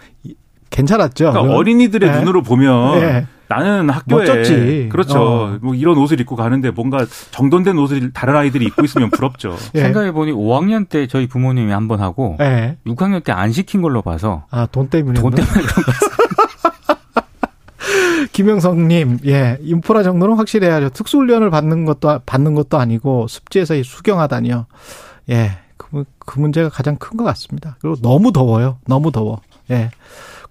괜찮았죠. 0.69 1.33
그러니까 1.33 1.57
어린이들의 1.57 2.11
네. 2.11 2.19
눈으로 2.19 2.43
보면 2.43 3.01
예. 3.01 3.27
나는 3.49 3.91
학교에 3.91 4.19
멋졌지. 4.27 4.89
그렇죠. 4.91 5.21
어. 5.23 5.59
뭐 5.61 5.75
이런 5.75 5.99
옷을 5.99 6.21
입고 6.21 6.37
가는데 6.37 6.71
뭔가 6.71 7.05
정돈된 7.31 7.79
옷을 7.79 8.13
다른 8.13 8.37
아이들이 8.37 8.65
입고 8.67 8.85
있으면 8.85 9.11
부럽죠. 9.11 9.57
예. 9.75 9.81
생각해 9.81 10.13
보니 10.13 10.33
5학년 10.33 10.89
때 10.89 11.07
저희 11.07 11.27
부모님이 11.27 11.73
한 11.73 11.89
번 11.89 12.01
하고 12.01 12.37
예. 12.41 12.77
6학년 12.87 13.23
때 13.23 13.33
안 13.33 13.53
시킨 13.53 13.83
걸로 13.83 14.01
봐서 14.03 14.45
아, 14.51 14.67
돈 14.71 14.89
때문에. 14.89 15.21
돈 15.21 15.33
때문에 15.33 15.53
그런 15.53 15.85
거 15.85 15.93
김영성님, 18.33 19.19
예, 19.27 19.59
인프라 19.61 20.03
정도는 20.03 20.37
확실해야죠. 20.37 20.91
특수훈련을 20.91 21.51
받는 21.51 21.85
것도 21.85 22.21
받는 22.27 22.55
것도 22.55 22.79
아니고 22.79 23.29
습지에서 23.29 23.81
수경하다니요. 23.83 24.67
예, 25.31 25.59
그, 25.77 26.05
그 26.19 26.41
문제가 26.41 26.69
가장 26.69 26.97
큰 26.97 27.17
것 27.17 27.25
같습니다. 27.25 27.77
그리고 27.81 27.97
너무 28.01 28.33
더워요. 28.33 28.79
너무 28.87 29.13
더워. 29.13 29.41
예, 29.71 29.91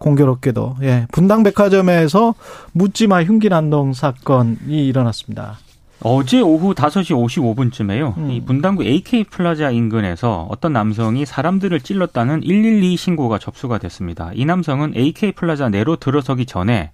공교롭게도 0.04 0.76
예, 0.84 1.08
분당백화점에서 1.12 2.36
묻지마 2.74 3.24
흉기 3.24 3.50
난동 3.50 3.94
사건이 3.94 4.88
일어났습니다. 4.88 5.58
어제 6.02 6.42
오후 6.42 6.74
5시 6.74 7.16
55분쯤에요. 7.16 8.18
음. 8.18 8.30
이 8.30 8.42
분당구 8.42 8.84
AK 8.84 9.24
플라자 9.26 9.72
인근에서 9.72 10.48
어떤 10.50 10.74
남성이 10.74 11.26
사람들을 11.26 11.80
찔렀다는 11.80 12.42
112 12.42 12.98
신고가 12.98 13.40
접수가 13.40 13.78
됐습니다. 13.78 14.32
이 14.34 14.44
남성은 14.44 14.94
AK 14.98 15.32
플라자 15.32 15.70
내로 15.70 15.96
들어서기 15.96 16.46
전에 16.46 16.92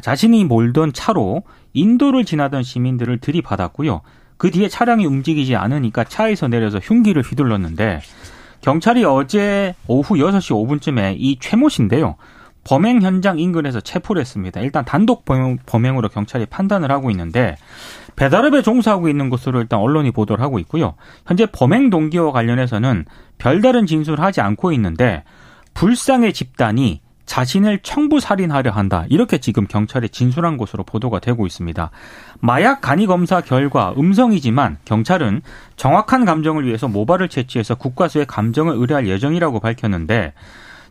자신이 0.00 0.44
몰던 0.44 0.92
차로 0.92 1.42
인도를 1.72 2.24
지나던 2.24 2.62
시민들을 2.62 3.18
들이받았고요. 3.18 4.02
그 4.36 4.50
뒤에 4.52 4.68
차량이 4.68 5.06
움직이지 5.06 5.56
않으니까 5.56 6.04
차에서 6.04 6.46
내려서 6.46 6.78
흉기를 6.78 7.22
휘둘렀는데 7.22 8.00
경찰이 8.60 9.04
어제 9.04 9.74
오후 9.88 10.14
6시 10.14 10.52
5분쯤에 10.52 11.16
이 11.18 11.38
최모 11.40 11.68
씨인데요. 11.68 12.16
범행 12.66 13.00
현장 13.02 13.38
인근에서 13.38 13.80
체포를 13.80 14.20
했습니다. 14.20 14.60
일단 14.60 14.84
단독 14.84 15.24
범행, 15.24 15.58
범행 15.66 15.98
으로 15.98 16.08
경찰이 16.08 16.46
판단을 16.46 16.90
하고 16.90 17.10
있는데 17.12 17.56
배달업에 18.16 18.62
종사하고 18.62 19.08
있는 19.08 19.30
것으로 19.30 19.60
일단 19.60 19.78
언론이 19.78 20.10
보도를 20.10 20.42
하고 20.42 20.58
있고요. 20.58 20.94
현재 21.26 21.46
범행 21.46 21.90
동기와 21.90 22.32
관련해서는 22.32 23.04
별다른 23.38 23.86
진술을 23.86 24.20
하지 24.20 24.40
않고 24.40 24.72
있는데 24.72 25.22
불상의 25.74 26.32
집단이 26.32 27.00
자신을 27.26 27.80
청부 27.82 28.18
살인하려 28.18 28.70
한다. 28.70 29.04
이렇게 29.10 29.38
지금 29.38 29.66
경찰에 29.66 30.08
진술한 30.08 30.56
것으로 30.56 30.82
보도가 30.84 31.20
되고 31.20 31.46
있습니다. 31.46 31.90
마약 32.40 32.80
간이 32.80 33.06
검사 33.06 33.40
결과 33.40 33.94
음성이지만 33.96 34.78
경찰은 34.84 35.42
정확한 35.76 36.24
감정을 36.24 36.66
위해서 36.66 36.88
모발을 36.88 37.28
채취해서 37.28 37.74
국과수에 37.76 38.24
감정을 38.24 38.74
의뢰할 38.76 39.06
예정이라고 39.06 39.60
밝혔는데 39.60 40.32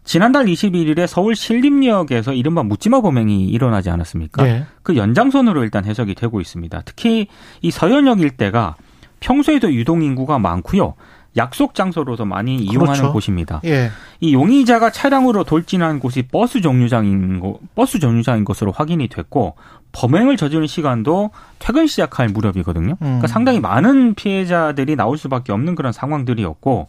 지난달 0.05 0.45
21일에 0.45 1.07
서울 1.07 1.35
신림역에서 1.35 2.33
이른바 2.33 2.63
묻지마 2.63 3.01
범행이 3.01 3.47
일어나지 3.47 3.89
않았습니까? 3.89 4.47
예. 4.47 4.65
그 4.83 4.95
연장선으로 4.95 5.63
일단 5.63 5.83
해석이 5.83 6.13
되고 6.13 6.39
있습니다. 6.39 6.83
특히 6.85 7.27
이 7.61 7.71
서현역 7.71 8.21
일대가 8.21 8.75
평소에도 9.19 9.73
유동 9.73 10.03
인구가 10.03 10.37
많고요. 10.37 10.93
약속 11.37 11.73
장소로도 11.73 12.23
많이 12.23 12.57
이용하는 12.57 12.93
그렇죠. 12.93 13.13
곳입니다. 13.13 13.61
예. 13.65 13.89
이 14.21 14.33
용의자가 14.33 14.91
차량으로 14.91 15.43
돌진한 15.43 15.99
곳이 15.99 16.21
버스 16.21 16.61
정류장인 16.61 17.39
거, 17.39 17.59
버스 17.73 17.99
정류장인 17.99 18.45
것으로 18.45 18.71
확인이 18.71 19.07
됐고 19.07 19.55
범행을 19.91 20.37
저지른 20.37 20.67
시간도 20.67 21.31
퇴근 21.59 21.87
시작할 21.87 22.29
무렵이거든요. 22.29 22.95
그러니까 22.97 23.25
음. 23.25 23.27
상당히 23.27 23.59
많은 23.59 24.13
피해자들이 24.13 24.95
나올 24.95 25.17
수밖에 25.17 25.51
없는 25.51 25.75
그런 25.75 25.91
상황들이었고 25.91 26.87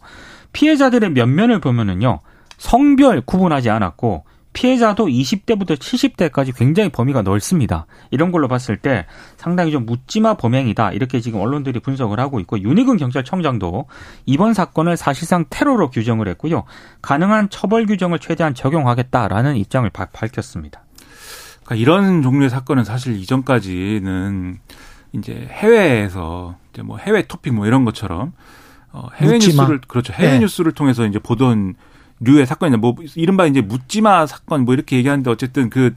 피해자들의 0.53 1.11
면면을 1.11 1.59
보면은요 1.59 2.21
성별 2.57 3.21
구분하지 3.21 3.69
않았고 3.69 4.25
피해자도 4.53 5.05
20대부터 5.05 5.77
70대까지 5.77 6.55
굉장히 6.57 6.89
범위가 6.89 7.21
넓습니다. 7.21 7.85
이런 8.09 8.31
걸로 8.31 8.47
봤을 8.47 8.75
때 8.75 9.05
상당히 9.35 9.71
좀 9.71 9.85
묻지마 9.85 10.33
범행이다. 10.35 10.93
이렇게 10.93 11.19
지금 11.19 11.39
언론들이 11.41 11.79
분석을 11.79 12.19
하고 12.19 12.39
있고 12.39 12.59
윤희근 12.59 12.97
경찰청장도 12.97 13.85
이번 14.25 14.55
사건을 14.55 14.97
사실상 14.97 15.45
테러로 15.51 15.91
규정을 15.91 16.27
했고요. 16.29 16.63
가능한 17.03 17.49
처벌 17.51 17.85
규정을 17.85 18.17
최대한 18.17 18.55
적용하겠다라는 18.55 19.57
입장을 19.57 19.87
바- 19.91 20.05
밝혔습니다. 20.07 20.81
그러니까 21.63 21.75
이런 21.75 22.23
종류의 22.23 22.49
사건은 22.49 22.83
사실 22.83 23.15
이전까지는 23.17 24.57
이제 25.13 25.47
해외에서 25.51 26.55
이제 26.73 26.81
뭐 26.81 26.97
해외 26.97 27.21
토픽 27.27 27.53
뭐 27.53 27.67
이런 27.67 27.85
것처럼 27.85 28.33
어 28.91 29.09
해외 29.17 29.33
묻지마. 29.33 29.63
뉴스를 29.63 29.81
그렇죠 29.87 30.13
해외 30.13 30.31
네. 30.33 30.39
뉴스를 30.39 30.71
통해서 30.71 31.05
이제 31.05 31.19
보던 31.19 31.75
류의 32.19 32.45
사건이냐 32.45 32.77
뭐 32.77 32.95
이른바 33.15 33.45
이제 33.45 33.61
묻지마 33.61 34.25
사건 34.27 34.65
뭐 34.65 34.73
이렇게 34.73 34.97
얘기하는데 34.97 35.29
어쨌든 35.29 35.69
그 35.69 35.93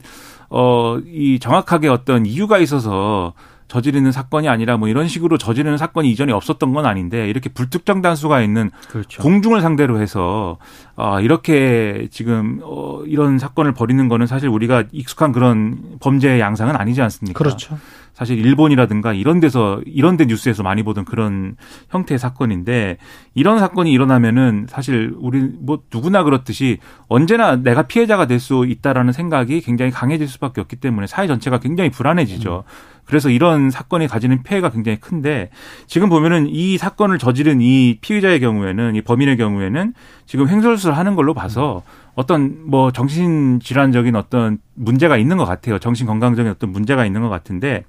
어 0.53 0.99
이 1.07 1.39
정확하게 1.39 1.87
어떤 1.87 2.25
이유가 2.25 2.57
있어서 2.59 3.33
저지르는 3.71 4.11
사건이 4.11 4.49
아니라 4.49 4.75
뭐 4.75 4.89
이런 4.89 5.07
식으로 5.07 5.37
저지르는 5.37 5.77
사건이 5.77 6.11
이전에 6.11 6.33
없었던 6.33 6.73
건 6.73 6.85
아닌데 6.85 7.29
이렇게 7.29 7.49
불특정 7.49 8.01
단수가 8.01 8.41
있는 8.41 8.69
그렇죠. 8.89 9.21
공중을 9.23 9.61
상대로 9.61 10.01
해서 10.01 10.57
아 10.97 11.21
이렇게 11.21 12.09
지금 12.11 12.59
어 12.63 13.01
이런 13.05 13.39
사건을 13.39 13.73
벌이는 13.73 14.09
거는 14.09 14.27
사실 14.27 14.49
우리가 14.49 14.83
익숙한 14.91 15.31
그런 15.31 15.77
범죄의 16.01 16.41
양상은 16.41 16.75
아니지 16.75 17.01
않습니까? 17.01 17.37
그렇죠. 17.37 17.77
사실 18.13 18.37
일본이라든가 18.37 19.13
이런 19.13 19.39
데서 19.39 19.81
이런 19.85 20.17
데 20.17 20.25
뉴스에서 20.25 20.63
많이 20.63 20.83
보던 20.83 21.05
그런 21.05 21.55
형태의 21.89 22.19
사건인데 22.19 22.97
이런 23.35 23.57
사건이 23.57 23.89
일어나면은 23.89 24.65
사실 24.67 25.15
우리 25.17 25.39
뭐 25.39 25.79
누구나 25.91 26.21
그렇듯이 26.23 26.79
언제나 27.07 27.55
내가 27.55 27.83
피해자가 27.83 28.27
될 28.27 28.41
수 28.41 28.65
있다라는 28.67 29.13
생각이 29.13 29.61
굉장히 29.61 29.91
강해질 29.91 30.27
수밖에 30.27 30.59
없기 30.61 30.77
때문에 30.77 31.05
사회 31.07 31.27
전체가 31.27 31.59
굉장히 31.59 31.91
불안해지죠. 31.91 32.63
그래서 33.11 33.29
이런 33.29 33.71
사건이 33.71 34.07
가지는 34.07 34.41
피해가 34.41 34.69
굉장히 34.69 34.97
큰데 34.97 35.49
지금 35.85 36.07
보면은 36.07 36.47
이 36.47 36.77
사건을 36.77 37.17
저지른 37.17 37.59
이 37.59 37.97
피의자의 37.99 38.39
경우에는 38.39 38.95
이 38.95 39.01
범인의 39.01 39.35
경우에는 39.35 39.93
지금 40.25 40.47
횡설수설 40.47 40.93
하는 40.93 41.15
걸로 41.15 41.33
봐서 41.33 41.83
어떤 42.15 42.69
뭐 42.69 42.89
정신질환적인 42.93 44.15
어떤 44.15 44.59
문제가 44.75 45.17
있는 45.17 45.35
것 45.35 45.43
같아요. 45.43 45.77
정신 45.77 46.07
건강적인 46.07 46.49
어떤 46.49 46.71
문제가 46.71 47.05
있는 47.05 47.19
것 47.19 47.27
같은데 47.27 47.83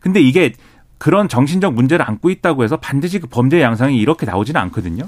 근데 0.00 0.20
이게 0.20 0.54
그런 0.98 1.28
정신적 1.28 1.72
문제를 1.72 2.04
안고 2.08 2.30
있다고 2.30 2.64
해서 2.64 2.76
반드시 2.76 3.20
그 3.20 3.28
범죄 3.28 3.62
양상이 3.62 3.96
이렇게 3.96 4.26
나오지는 4.26 4.60
않거든요. 4.60 5.04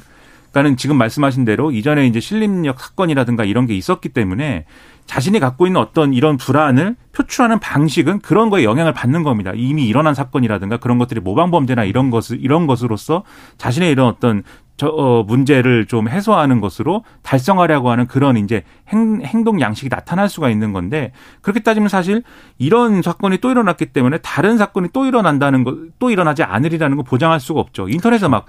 그러니까는 0.53 0.77
지금 0.77 0.97
말씀하신 0.97 1.45
대로 1.45 1.73
이전에 1.73 2.07
이제 2.07 2.21
신림역 2.21 2.79
사건이라든가 2.79 3.45
이런 3.45 3.67
게 3.67 3.75
있었기 3.75 4.11
때문에 4.11 4.65
자신이 5.07 5.39
갖고 5.41 5.67
있는 5.67 5.81
어떤 5.81 6.13
이런 6.13 6.37
불안을 6.37 6.97
표출하는 7.13 7.59
방식은 7.61 8.21
그런 8.21 8.51
거에 8.51 8.65
영향을 8.65 8.93
받는 8.93 9.23
겁니다. 9.23 9.53
이미 9.55 9.87
일어난 9.87 10.15
사건이라든가 10.15 10.77
그런 10.77 10.99
것들이 10.99 11.21
모방 11.21 11.51
범죄나 11.51 11.85
이런 11.85 12.11
것을 12.11 12.39
이런 12.43 12.67
것으로서 12.67 13.23
자신의 13.57 13.91
이런 13.91 14.09
어떤 14.09 14.43
저 14.77 14.89
어, 14.89 15.23
문제를 15.23 15.87
좀 15.87 16.09
해소하는 16.09 16.61
것으로 16.61 17.03
달성하려고 17.23 17.91
하는 17.91 18.07
그런 18.07 18.37
이제 18.37 18.63
행, 18.89 19.23
행동 19.23 19.61
양식이 19.61 19.89
나타날 19.89 20.29
수가 20.29 20.51
있는 20.51 20.73
건데 20.73 21.13
그렇게 21.41 21.61
따지면 21.61 21.89
사실 21.89 22.23
이런 22.59 23.01
사건이 23.01 23.39
또 23.39 23.51
일어났기 23.51 23.87
때문에 23.87 24.19
다른 24.19 24.59
사건이 24.59 24.89
또 24.93 25.07
일어난다는 25.07 25.65
거또 25.65 26.11
일어나지 26.11 26.43
않으리라는 26.43 26.99
거 26.99 27.03
보장할 27.05 27.41
수가 27.41 27.61
없죠. 27.61 27.89
인터넷에 27.89 28.29
막 28.29 28.45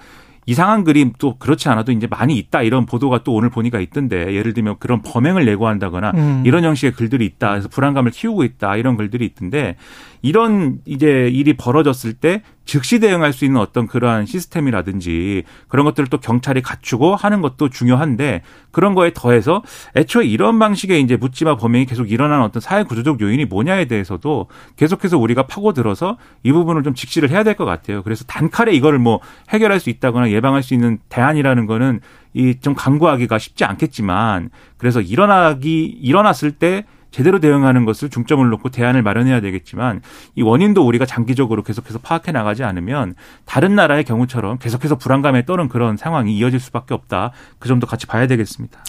이상한 0.47 0.85
그림 0.85 1.11
또 1.19 1.37
그렇지 1.37 1.67
않아도 1.67 1.91
이제 1.91 2.07
많이 2.07 2.37
있다 2.37 2.61
이런 2.61 2.85
보도가 2.85 3.23
또 3.23 3.33
오늘 3.33 3.49
보니까 3.49 3.81
있던데 3.81 4.33
예를 4.33 4.53
들면 4.53 4.77
그런 4.79 5.01
범행을 5.01 5.45
예고한다거나 5.45 6.11
음. 6.15 6.43
이런 6.45 6.63
형식의 6.63 6.93
글들이 6.93 7.25
있다 7.25 7.49
그래서 7.49 7.67
불안감을 7.67 8.11
키우고 8.11 8.45
있다 8.45 8.77
이런 8.77 8.95
글들이 8.95 9.25
있던데 9.25 9.75
이런 10.27 10.79
이제 10.85 11.29
일이 11.31 11.53
벌어졌을 11.53 12.11
때 12.11 12.41
즉시 12.65 12.99
대응할 12.99 13.31
수 13.31 13.45
있는 13.45 13.61
어떤 13.61 13.87
그러한 13.87 14.25
시스템이라든지 14.25 15.43
그런 15.69 15.85
것들을 15.85 16.09
또 16.09 16.17
경찰이 16.17 16.61
갖추고 16.61 17.15
하는 17.15 17.41
것도 17.41 17.69
중요한데 17.69 18.41
그런 18.71 18.93
거에 18.93 19.11
더해서 19.13 19.63
애초에 19.95 20.25
이런 20.25 20.59
방식의 20.59 21.01
이제 21.01 21.15
묻지마 21.15 21.55
범행이 21.55 21.85
계속 21.85 22.11
일어나는 22.11 22.43
어떤 22.43 22.59
사회 22.59 22.83
구조적 22.83 23.21
요인이 23.21 23.45
뭐냐에 23.45 23.85
대해서도 23.85 24.47
계속해서 24.75 25.17
우리가 25.17 25.43
파고들어서 25.43 26.17
이 26.43 26.51
부분을 26.51 26.83
좀 26.83 26.93
직시를 26.93 27.29
해야 27.29 27.43
될 27.43 27.55
것 27.57 27.63
같아요. 27.65 28.03
그래서 28.03 28.23
단칼에 28.25 28.73
이거를 28.73 28.99
뭐 28.99 29.19
해결할 29.49 29.79
수 29.79 29.89
있다거나 29.89 30.29
예방할 30.29 30.61
수 30.61 30.73
있는 30.73 30.99
대안이라는 31.09 31.65
거는 31.67 32.01
이 32.33 32.53
좀 32.61 32.75
강구하기가 32.75 33.39
쉽지 33.39 33.63
않겠지만 33.65 34.49
그래서 34.77 35.01
일어나기 35.01 35.85
일어났을 35.85 36.51
때 36.51 36.83
제대로 37.11 37.39
대응하는 37.39 37.85
것을 37.85 38.09
중점을 38.09 38.47
놓고 38.49 38.69
대안을 38.69 39.01
마련해야 39.01 39.41
되겠지만 39.41 40.01
이 40.35 40.41
원인도 40.41 40.85
우리가 40.85 41.05
장기적으로 41.05 41.63
계속해서 41.63 41.99
파악해 41.99 42.31
나가지 42.31 42.63
않으면 42.63 43.15
다른 43.45 43.75
나라의 43.75 44.03
경우처럼 44.03 44.57
계속해서 44.59 44.97
불안감에 44.97 45.45
떠는 45.45 45.69
그런 45.69 45.97
상황이 45.97 46.35
이어질 46.37 46.59
수밖에 46.59 46.93
없다. 46.93 47.31
그 47.59 47.67
점도 47.67 47.87
같이 47.87 48.05
봐야 48.05 48.27
되겠습니다. 48.27 48.79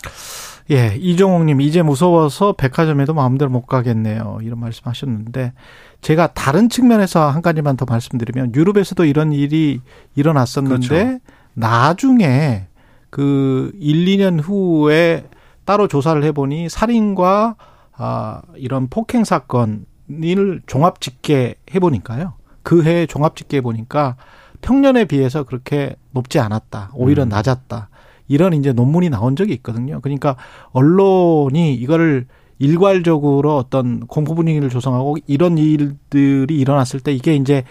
예, 0.71 0.97
이종옥님 0.99 1.63
이제 1.63 1.81
무서워서 1.81 2.53
백화점에도 2.53 3.15
마음대로 3.15 3.51
못 3.51 3.65
가겠네요. 3.67 4.41
이런 4.43 4.61
말씀하셨는데 4.61 5.55
제가 6.03 6.29
다른 6.29 6.69
측면에서 6.69 7.31
한 7.31 7.41
가지만 7.41 7.77
더 7.77 7.87
말씀드리면 7.87 8.55
유럽에서도 8.55 9.05
이런 9.07 9.33
일이 9.33 9.81
일어났었는데 10.15 10.89
그렇죠. 10.89 11.19
나중에 11.55 12.67
그 13.11 13.73
1, 13.81 14.05
2년 14.05 14.41
후에 14.43 15.25
따로 15.65 15.89
조사를 15.89 16.23
해보니 16.23 16.69
살인과 16.69 17.57
아, 17.99 18.43
이런 18.57 18.89
폭행 18.89 19.25
사건이 19.25 20.37
을 20.37 20.63
종합 20.67 21.01
집계 21.01 21.57
해 21.75 21.81
보니까요. 21.81 22.35
그해 22.63 23.07
종합 23.07 23.37
집계 23.37 23.59
해 23.59 23.61
보니까 23.61 24.17
평년에 24.61 25.05
비해서 25.05 25.43
그렇게 25.45 25.97
높지 26.13 26.39
않았다. 26.39 26.93
오히려 26.95 27.25
음. 27.25 27.29
낮았다. 27.29 27.89
이런 28.29 28.53
이제 28.53 28.73
논문이 28.73 29.11
나온 29.11 29.37
적이 29.37 29.55
있거든요. 29.55 30.01
그러니까 30.01 30.37
언론이 30.73 31.75
이거를 31.75 32.27
일괄적으로 32.59 33.57
어떤 33.57 34.07
공포 34.07 34.35
분위기를 34.35 34.69
조성하고 34.69 35.17
이런 35.27 35.59
일들이 35.59 36.57
일어났을 36.59 37.01
때 37.01 37.13
이게 37.13 37.35
이제 37.35 37.65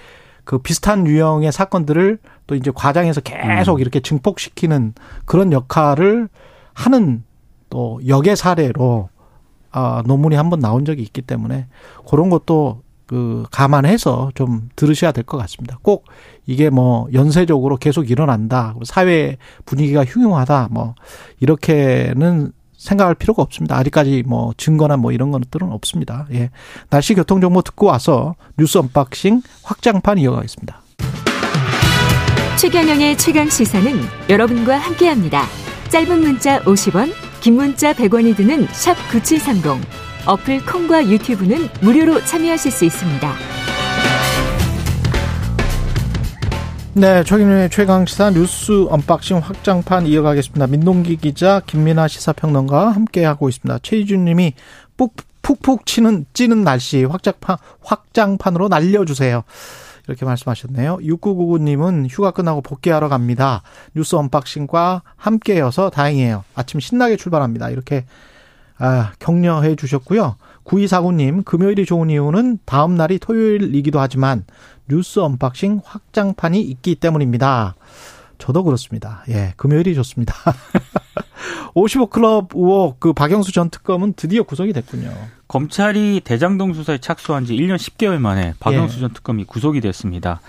그 0.43 0.59
비슷한 0.59 1.05
유형의 1.05 1.51
사건들을 1.51 2.19
또 2.47 2.55
이제 2.55 2.71
과장해서 2.73 3.21
계속 3.21 3.75
음. 3.75 3.79
이렇게 3.79 3.99
증폭시키는 3.99 4.93
그런 5.25 5.51
역할을 5.51 6.29
하는 6.73 7.23
또 7.69 7.99
역의 8.07 8.37
사례로 8.37 9.09
아 9.77 10.03
논문이 10.05 10.35
한 10.35 10.49
번 10.49 10.59
나온 10.59 10.85
적이 10.85 11.03
있기 11.03 11.21
때문에 11.21 11.67
그런 12.09 12.29
것도 12.29 12.81
그 13.05 13.45
감안해서 13.51 14.31
좀 14.35 14.69
들으셔야 14.75 15.11
될 15.11 15.23
것 15.23 15.37
같습니다. 15.37 15.77
꼭 15.81 16.05
이게 16.45 16.69
뭐 16.69 17.07
연쇄적으로 17.13 17.77
계속 17.77 18.09
일어난다. 18.09 18.73
사회 18.83 19.37
분위기가 19.65 20.03
흉흉하다. 20.03 20.69
뭐 20.71 20.95
이렇게는 21.39 22.51
생각할 22.77 23.15
필요가 23.15 23.41
없습니다. 23.43 23.75
아직까지 23.77 24.23
뭐 24.27 24.53
증거나 24.57 24.97
뭐 24.97 25.11
이런 25.11 25.31
것들은 25.31 25.71
없습니다. 25.71 26.27
예. 26.33 26.49
날씨 26.89 27.13
교통 27.15 27.41
정보 27.41 27.61
듣고 27.61 27.87
와서 27.87 28.35
뉴스 28.57 28.77
언박싱 28.77 29.41
확장판 29.63 30.17
이어가겠습니다. 30.19 30.81
최경영의 32.57 33.17
최강 33.17 33.49
시사는 33.49 33.93
여러분과 34.29 34.77
함께합니다. 34.77 35.43
짧은 35.89 36.19
문자 36.21 36.59
50원, 36.63 37.11
긴 37.41 37.55
문자 37.55 37.93
100원이 37.93 38.35
드는 38.35 38.67
샵 38.71 38.95
9730. 39.11 39.87
어플 40.25 40.65
콩과 40.65 41.07
유튜브는 41.07 41.69
무료로 41.81 42.25
참여하실 42.25 42.71
수 42.71 42.85
있습니다. 42.85 43.33
네, 46.95 47.23
최경영의 47.23 47.69
최강시사 47.69 48.31
뉴스 48.31 48.87
언박싱 48.89 49.37
확장판 49.37 50.07
이어가겠습니다. 50.07 50.65
민동기 50.67 51.17
기자, 51.17 51.61
김민하 51.65 52.07
시사평론가 52.07 52.89
함께하고 52.89 53.49
있습니다. 53.49 53.79
최희준 53.83 54.25
님이 54.25 54.53
푹푹 55.43 55.85
치는, 55.85 56.25
찌는 56.33 56.63
날씨 56.63 57.03
확장판, 57.05 57.57
확장판으로 57.81 58.67
날려주세요. 58.67 59.43
이렇게 60.07 60.25
말씀하셨네요. 60.25 60.97
6999님은 60.97 62.07
휴가 62.09 62.31
끝나고 62.31 62.61
복귀하러 62.61 63.09
갑니다. 63.09 63.61
뉴스 63.95 64.15
언박싱과 64.15 65.03
함께여서 65.15 65.89
다행이에요. 65.89 66.43
아침 66.55 66.79
신나게 66.79 67.17
출발합니다. 67.17 67.69
이렇게 67.69 68.05
아, 68.79 69.11
격려해 69.19 69.75
주셨고요. 69.75 70.35
9249님, 70.63 71.45
금요일이 71.45 71.85
좋은 71.85 72.09
이유는 72.09 72.59
다음 72.65 72.95
날이 72.95 73.19
토요일이기도 73.19 73.99
하지만 73.99 74.45
뉴스 74.87 75.19
언박싱 75.19 75.81
확장판이 75.83 76.61
있기 76.61 76.95
때문입니다. 76.95 77.75
저도 78.37 78.63
그렇습니다. 78.63 79.23
예, 79.29 79.53
금요일이 79.57 79.95
좋습니다. 79.95 80.35
55 81.77 82.07
클럽 82.07 82.49
의혹 82.55 82.99
그 82.99 83.13
박영수 83.13 83.51
전 83.51 83.69
특검은 83.69 84.13
드디어 84.13 84.41
구속이 84.41 84.73
됐군요. 84.73 85.11
검찰이 85.47 86.21
대장동 86.23 86.73
수사에 86.73 86.97
착수한 86.97 87.45
지 87.45 87.53
1년 87.55 87.75
10개월 87.75 88.17
만에 88.17 88.55
박영수 88.59 88.97
예. 88.97 89.01
전 89.01 89.13
특검이 89.13 89.43
구속이 89.43 89.79
됐습니다. 89.81 90.41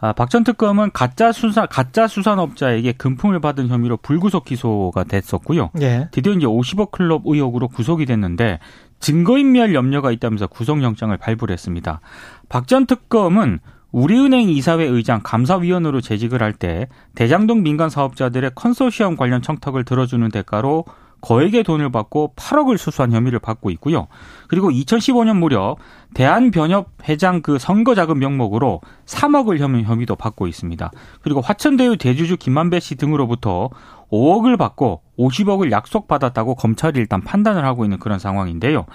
아, 0.00 0.14
박 0.14 0.30
전 0.30 0.42
특검은 0.42 0.90
가짜 0.94 1.32
수산 1.32 1.68
가짜 1.68 2.08
수산업자에게 2.08 2.92
금품을 2.92 3.40
받은 3.40 3.68
혐의로 3.68 3.98
불구속 3.98 4.46
기소가 4.46 5.04
됐었고요. 5.04 5.68
예. 5.82 6.08
드디어 6.12 6.32
이제 6.32 6.46
50억 6.46 6.92
클럽 6.92 7.24
의혹으로 7.26 7.68
구속이 7.68 8.06
됐는데 8.06 8.58
증거인멸 9.00 9.74
염려가 9.74 10.10
있다면서 10.12 10.46
구속영장을 10.46 11.14
발부를 11.18 11.52
했습니다. 11.52 12.00
박 12.48 12.66
전 12.66 12.86
특검은 12.86 13.60
우리은행 13.92 14.48
이사회 14.50 14.84
의장 14.84 15.20
감사위원으로 15.22 16.00
재직을 16.00 16.42
할 16.42 16.52
때 16.52 16.88
대장동 17.14 17.62
민간 17.62 17.88
사업자들의 17.90 18.52
컨소시엄 18.54 19.16
관련 19.16 19.40
청탁을 19.40 19.84
들어주는 19.84 20.28
대가로 20.30 20.84
거액의 21.22 21.64
돈을 21.64 21.90
받고 21.90 22.32
8억을 22.36 22.78
수수한 22.78 23.12
혐의를 23.12 23.38
받고 23.40 23.70
있고요. 23.72 24.08
그리고 24.48 24.70
2015년 24.70 25.36
무렵 25.36 25.76
대한변협 26.14 26.88
회장 27.08 27.42
그 27.42 27.58
선거 27.58 27.94
자금 27.94 28.18
명목으로 28.18 28.80
3억을 29.04 29.58
혐의 29.58 29.84
혐의도 29.84 30.16
받고 30.16 30.46
있습니다. 30.46 30.90
그리고 31.20 31.40
화천대유 31.42 31.98
대주주 31.98 32.38
김만배 32.38 32.80
씨 32.80 32.94
등으로부터 32.96 33.68
5억을 34.10 34.58
받고 34.58 35.02
50억을 35.18 35.70
약속받았다고 35.70 36.54
검찰이 36.54 36.98
일단 36.98 37.20
판단을 37.20 37.64
하고 37.66 37.84
있는 37.84 37.98
그런 37.98 38.18
상황인데요. 38.18 38.86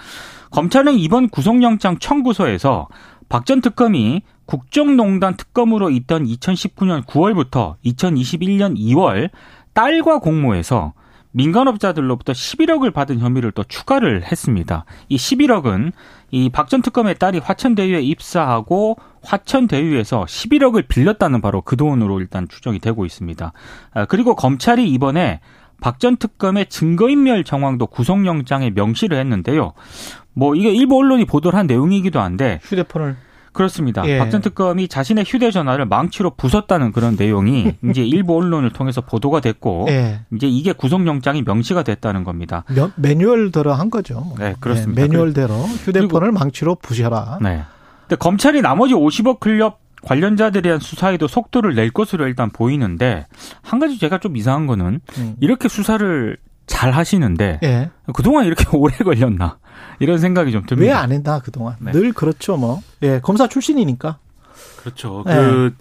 검찰은 0.50 0.98
이번 0.98 1.28
구속영장 1.28 1.98
청구서에서 1.98 2.88
박 3.28 3.44
전 3.44 3.60
특검이 3.60 4.22
국정농단 4.46 5.36
특검으로 5.36 5.90
있던 5.90 6.24
2019년 6.24 7.04
9월부터 7.04 7.76
2021년 7.84 8.76
2월 8.78 9.30
딸과 9.74 10.20
공모해서 10.20 10.92
민간업자들로부터 11.32 12.32
11억을 12.32 12.94
받은 12.94 13.18
혐의를 13.18 13.52
또 13.52 13.62
추가를 13.64 14.22
했습니다. 14.24 14.86
이 15.10 15.16
11억은 15.16 15.92
이 16.30 16.48
박 16.48 16.68
전 16.68 16.80
특검의 16.82 17.16
딸이 17.16 17.38
화천대유에 17.38 18.00
입사하고 18.00 18.96
화천대유에서 19.22 20.24
11억을 20.24 20.88
빌렸다는 20.88 21.40
바로 21.42 21.60
그 21.60 21.76
돈으로 21.76 22.20
일단 22.20 22.48
추정이 22.48 22.78
되고 22.78 23.04
있습니다. 23.04 23.52
아, 23.92 24.04
그리고 24.06 24.34
검찰이 24.34 24.88
이번에 24.90 25.40
박 25.80 25.98
전 25.98 26.16
특검의 26.16 26.66
증거인멸 26.70 27.44
정황도 27.44 27.86
구속영장에 27.88 28.70
명시를 28.70 29.18
했는데요. 29.18 29.74
뭐 30.32 30.54
이게 30.54 30.70
일부 30.72 30.98
언론이 30.98 31.26
보도를 31.26 31.58
한 31.58 31.66
내용이기도 31.66 32.18
한데 32.18 32.60
휴대폰을 32.62 33.16
그렇습니다. 33.56 34.06
예. 34.06 34.18
박전 34.18 34.42
특검이 34.42 34.86
자신의 34.86 35.24
휴대전화를 35.26 35.86
망치로 35.86 36.34
부쉅다는 36.36 36.92
그런 36.92 37.16
내용이 37.16 37.74
이제 37.90 38.04
일부 38.04 38.36
언론을 38.36 38.70
통해서 38.70 39.00
보도가 39.00 39.40
됐고 39.40 39.86
예. 39.88 40.20
이제 40.34 40.46
이게 40.46 40.72
구속영장이 40.72 41.42
명시가 41.42 41.82
됐다는 41.82 42.22
겁니다. 42.22 42.64
매, 42.68 43.14
매뉴얼대로 43.14 43.72
한 43.72 43.88
거죠. 43.88 44.20
뭐. 44.20 44.34
네, 44.38 44.54
그렇습니다. 44.60 45.00
예, 45.00 45.06
매뉴얼대로 45.06 45.54
휴대폰을 45.54 46.32
망치로 46.32 46.74
부셔라. 46.76 47.38
네. 47.40 47.62
근데 48.02 48.16
검찰이 48.16 48.60
나머지 48.60 48.92
50억 48.92 49.40
클럽 49.40 49.80
관련자들에 50.02 50.60
대한 50.60 50.78
수사에도 50.78 51.26
속도를 51.26 51.74
낼 51.74 51.90
것으로 51.90 52.26
일단 52.28 52.50
보이는데 52.50 53.26
한 53.62 53.80
가지 53.80 53.98
제가 53.98 54.18
좀 54.18 54.36
이상한 54.36 54.66
거는 54.66 55.00
음. 55.18 55.36
이렇게 55.40 55.68
수사를 55.68 56.36
잘 56.66 56.92
하시는데 56.92 57.60
예. 57.62 57.90
그동안 58.12 58.44
이렇게 58.44 58.64
오래 58.76 58.94
걸렸나 58.96 59.58
이런 59.98 60.18
생각이 60.18 60.52
좀 60.52 60.64
듭니다. 60.66 60.92
왜 60.92 60.96
안 60.96 61.12
했나 61.12 61.40
그동안 61.40 61.76
네. 61.80 61.92
늘 61.92 62.12
그렇죠 62.12 62.56
뭐. 62.56 62.80
예, 63.02 63.20
검사 63.20 63.46
출신이니까. 63.48 64.18
그렇죠. 64.80 65.24
예. 65.28 65.32
그 65.32 65.74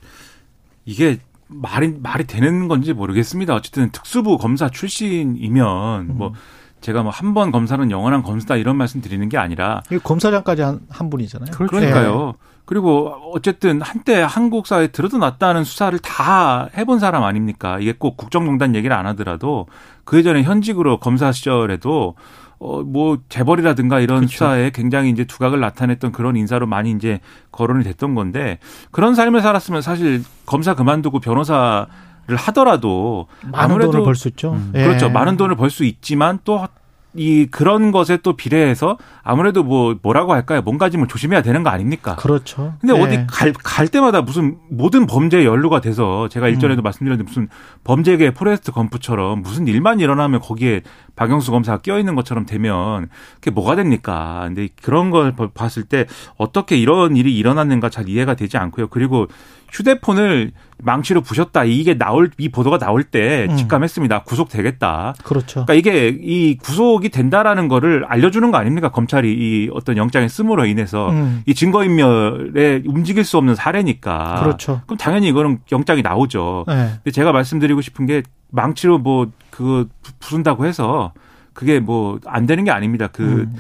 이게 0.86 1.20
말이 1.48 1.96
말이 2.02 2.26
되는 2.26 2.68
건지 2.68 2.94
모르겠습니다. 2.94 3.54
어쨌든 3.56 3.92
특수부 3.92 4.38
검사 4.38 4.70
출신이면 4.70 6.02
음. 6.10 6.18
뭐 6.18 6.34
제가 6.82 7.02
뭐 7.04 7.12
한 7.12 7.34
번 7.34 7.52
검사는 7.52 7.90
영원한 7.92 8.22
검사다 8.24 8.58
이런 8.58 8.76
말씀 8.78 9.02
드리는 9.02 9.28
게 9.30 9.38
아니라 9.38 9.82
검사장까지 10.04 10.62
한, 10.62 10.80
한 10.90 11.10
분이잖아요. 11.10 11.52
그렇죠. 11.52 11.72
그러니까요. 11.72 12.26
네. 12.28 12.34
그리고 12.66 13.14
어쨌든 13.34 13.80
한때 13.82 14.22
한국 14.28 14.66
사회에 14.66 14.88
들어도 14.88 15.18
놨다는 15.20 15.64
수사를 15.64 15.98
다 16.00 16.68
해본 16.76 17.00
사람 17.00 17.24
아닙니까? 17.24 17.78
이게 17.80 17.94
꼭 17.98 18.18
국정농단 18.18 18.76
얘기를 18.76 18.96
안 18.96 19.06
하더라도 19.08 19.68
그 20.04 20.18
예전에 20.18 20.42
현직으로 20.44 21.00
검사 21.00 21.32
시절에도 21.32 22.16
어, 22.60 22.82
뭐, 22.82 23.18
재벌이라든가 23.30 24.00
이런 24.00 24.20
그렇죠. 24.20 24.32
수사에 24.32 24.72
굉장히 24.72 25.10
이제 25.10 25.26
두각을 25.26 25.60
나타냈던 25.60 26.12
그런 26.12 26.36
인사로 26.36 26.68
많이 26.68 26.92
이제 26.92 27.20
거론이 27.52 27.84
됐던 27.84 28.16
건데 28.16 28.60
그런 28.92 29.16
삶을 29.16 29.42
살았으면 29.42 29.82
사실 29.82 30.24
검사 30.46 30.74
그만두고 30.76 31.20
변호사 31.20 31.88
를 32.28 32.38
하더라도 32.38 33.28
많은 33.52 33.78
돈을 33.80 34.04
벌 34.04 34.21
수 34.21 34.30
있죠. 34.30 34.54
음. 34.54 34.72
그렇죠. 34.74 35.06
예. 35.06 35.10
많은 35.10 35.38
돈을 35.38 35.56
벌 35.56 35.70
수 35.70 35.84
있지만 35.84 36.40
또 36.44 36.68
이 37.16 37.48
그런 37.50 37.92
것에 37.92 38.18
또 38.18 38.36
비례해서 38.36 38.98
아무래도 39.24 39.64
뭐 39.64 39.96
뭐라고 40.02 40.34
할까요? 40.34 40.62
뭔가 40.62 40.94
좀 40.94 41.08
조심해야 41.08 41.42
되는 41.42 41.64
거 41.64 41.70
아닙니까? 41.70 42.16
그렇죠. 42.16 42.74
근데 42.82 42.94
네. 42.94 43.02
어디 43.02 43.28
갈, 43.28 43.54
갈 43.54 43.88
때마다 43.88 44.22
무슨 44.22 44.58
모든 44.70 45.08
범죄에 45.08 45.46
연루가 45.46 45.82
돼서 45.82 46.28
제가 46.28 46.50
일전에도 46.50 46.82
음. 46.82 46.84
말씀드렸는데 46.84 47.28
무슨 47.28 47.48
범죄계 47.84 48.34
포레스트 48.34 48.72
검프처럼 48.72 49.42
무슨 49.42 49.68
일만 49.68 50.00
일어나면 50.00 50.42
거기에 50.42 50.82
박영수 51.16 51.52
검사가 51.52 51.82
끼어 51.82 52.00
있는 52.00 52.16
것처럼 52.16 52.46
되면 52.46 53.10
그게 53.36 53.52
뭐가 53.52 53.76
됩니까? 53.76 54.44
근데 54.46 54.68
그런 54.82 55.10
걸 55.10 55.34
봤을 55.54 55.84
때 55.84 56.06
어떻게 56.38 56.78
이런 56.78 57.16
일이 57.16 57.36
일어났는가 57.38 57.90
잘 57.90 58.10
이해가 58.10 58.36
되지 58.36 58.58
않고요. 58.58 58.88
그리고 58.88 59.28
휴대폰을 59.76 60.52
망치로 60.78 61.22
부셨다. 61.22 61.64
이게 61.64 61.98
나올 61.98 62.30
이 62.38 62.50
보도가 62.50 62.78
나올 62.78 63.04
때 63.04 63.48
음. 63.50 63.56
직감했습니다. 63.58 64.24
구속되겠다. 64.24 65.16
그렇죠. 65.24 65.66
그러니까 65.66 65.74
이게 65.74 66.08
이 66.22 66.58
구속이 66.58 67.10
된다라는 67.10 67.68
거를 67.68 68.06
알려주는 68.08 68.52
거 68.52 68.58
아닙니까? 68.58 68.90
검찰이 68.90 69.32
이 69.34 69.70
어떤 69.74 69.98
영장의 69.98 70.30
쓰므로 70.30 70.66
인해서 70.66 71.10
음. 71.12 71.44
이 71.46 71.54
증거 71.54 71.84
인멸에 71.84 72.84
움직일 72.86 73.24
수 73.24 73.38
없는 73.38 73.56
사례니까. 73.56 74.42
그렇죠. 74.44 74.82
그럼 74.86 74.98
당연히 74.98 75.28
이거는 75.30 75.60
영장이 75.72 76.02
나오죠. 76.02 76.66
네. 76.68 76.92
근데 76.96 77.12
제가 77.12 77.32
말씀드리고 77.32 77.82
싶은 77.82 78.06
게 78.06 78.24
망치로 78.52 79.00
뭐 79.00 79.28
그거 79.50 79.86
부순다고 80.20 80.66
해서 80.66 81.14
그게 81.54 81.80
뭐 81.80 82.20
안 82.26 82.46
되는 82.46 82.64
게 82.66 82.72
아닙니다. 82.72 83.08
그 83.12 83.24
음. 83.50 83.56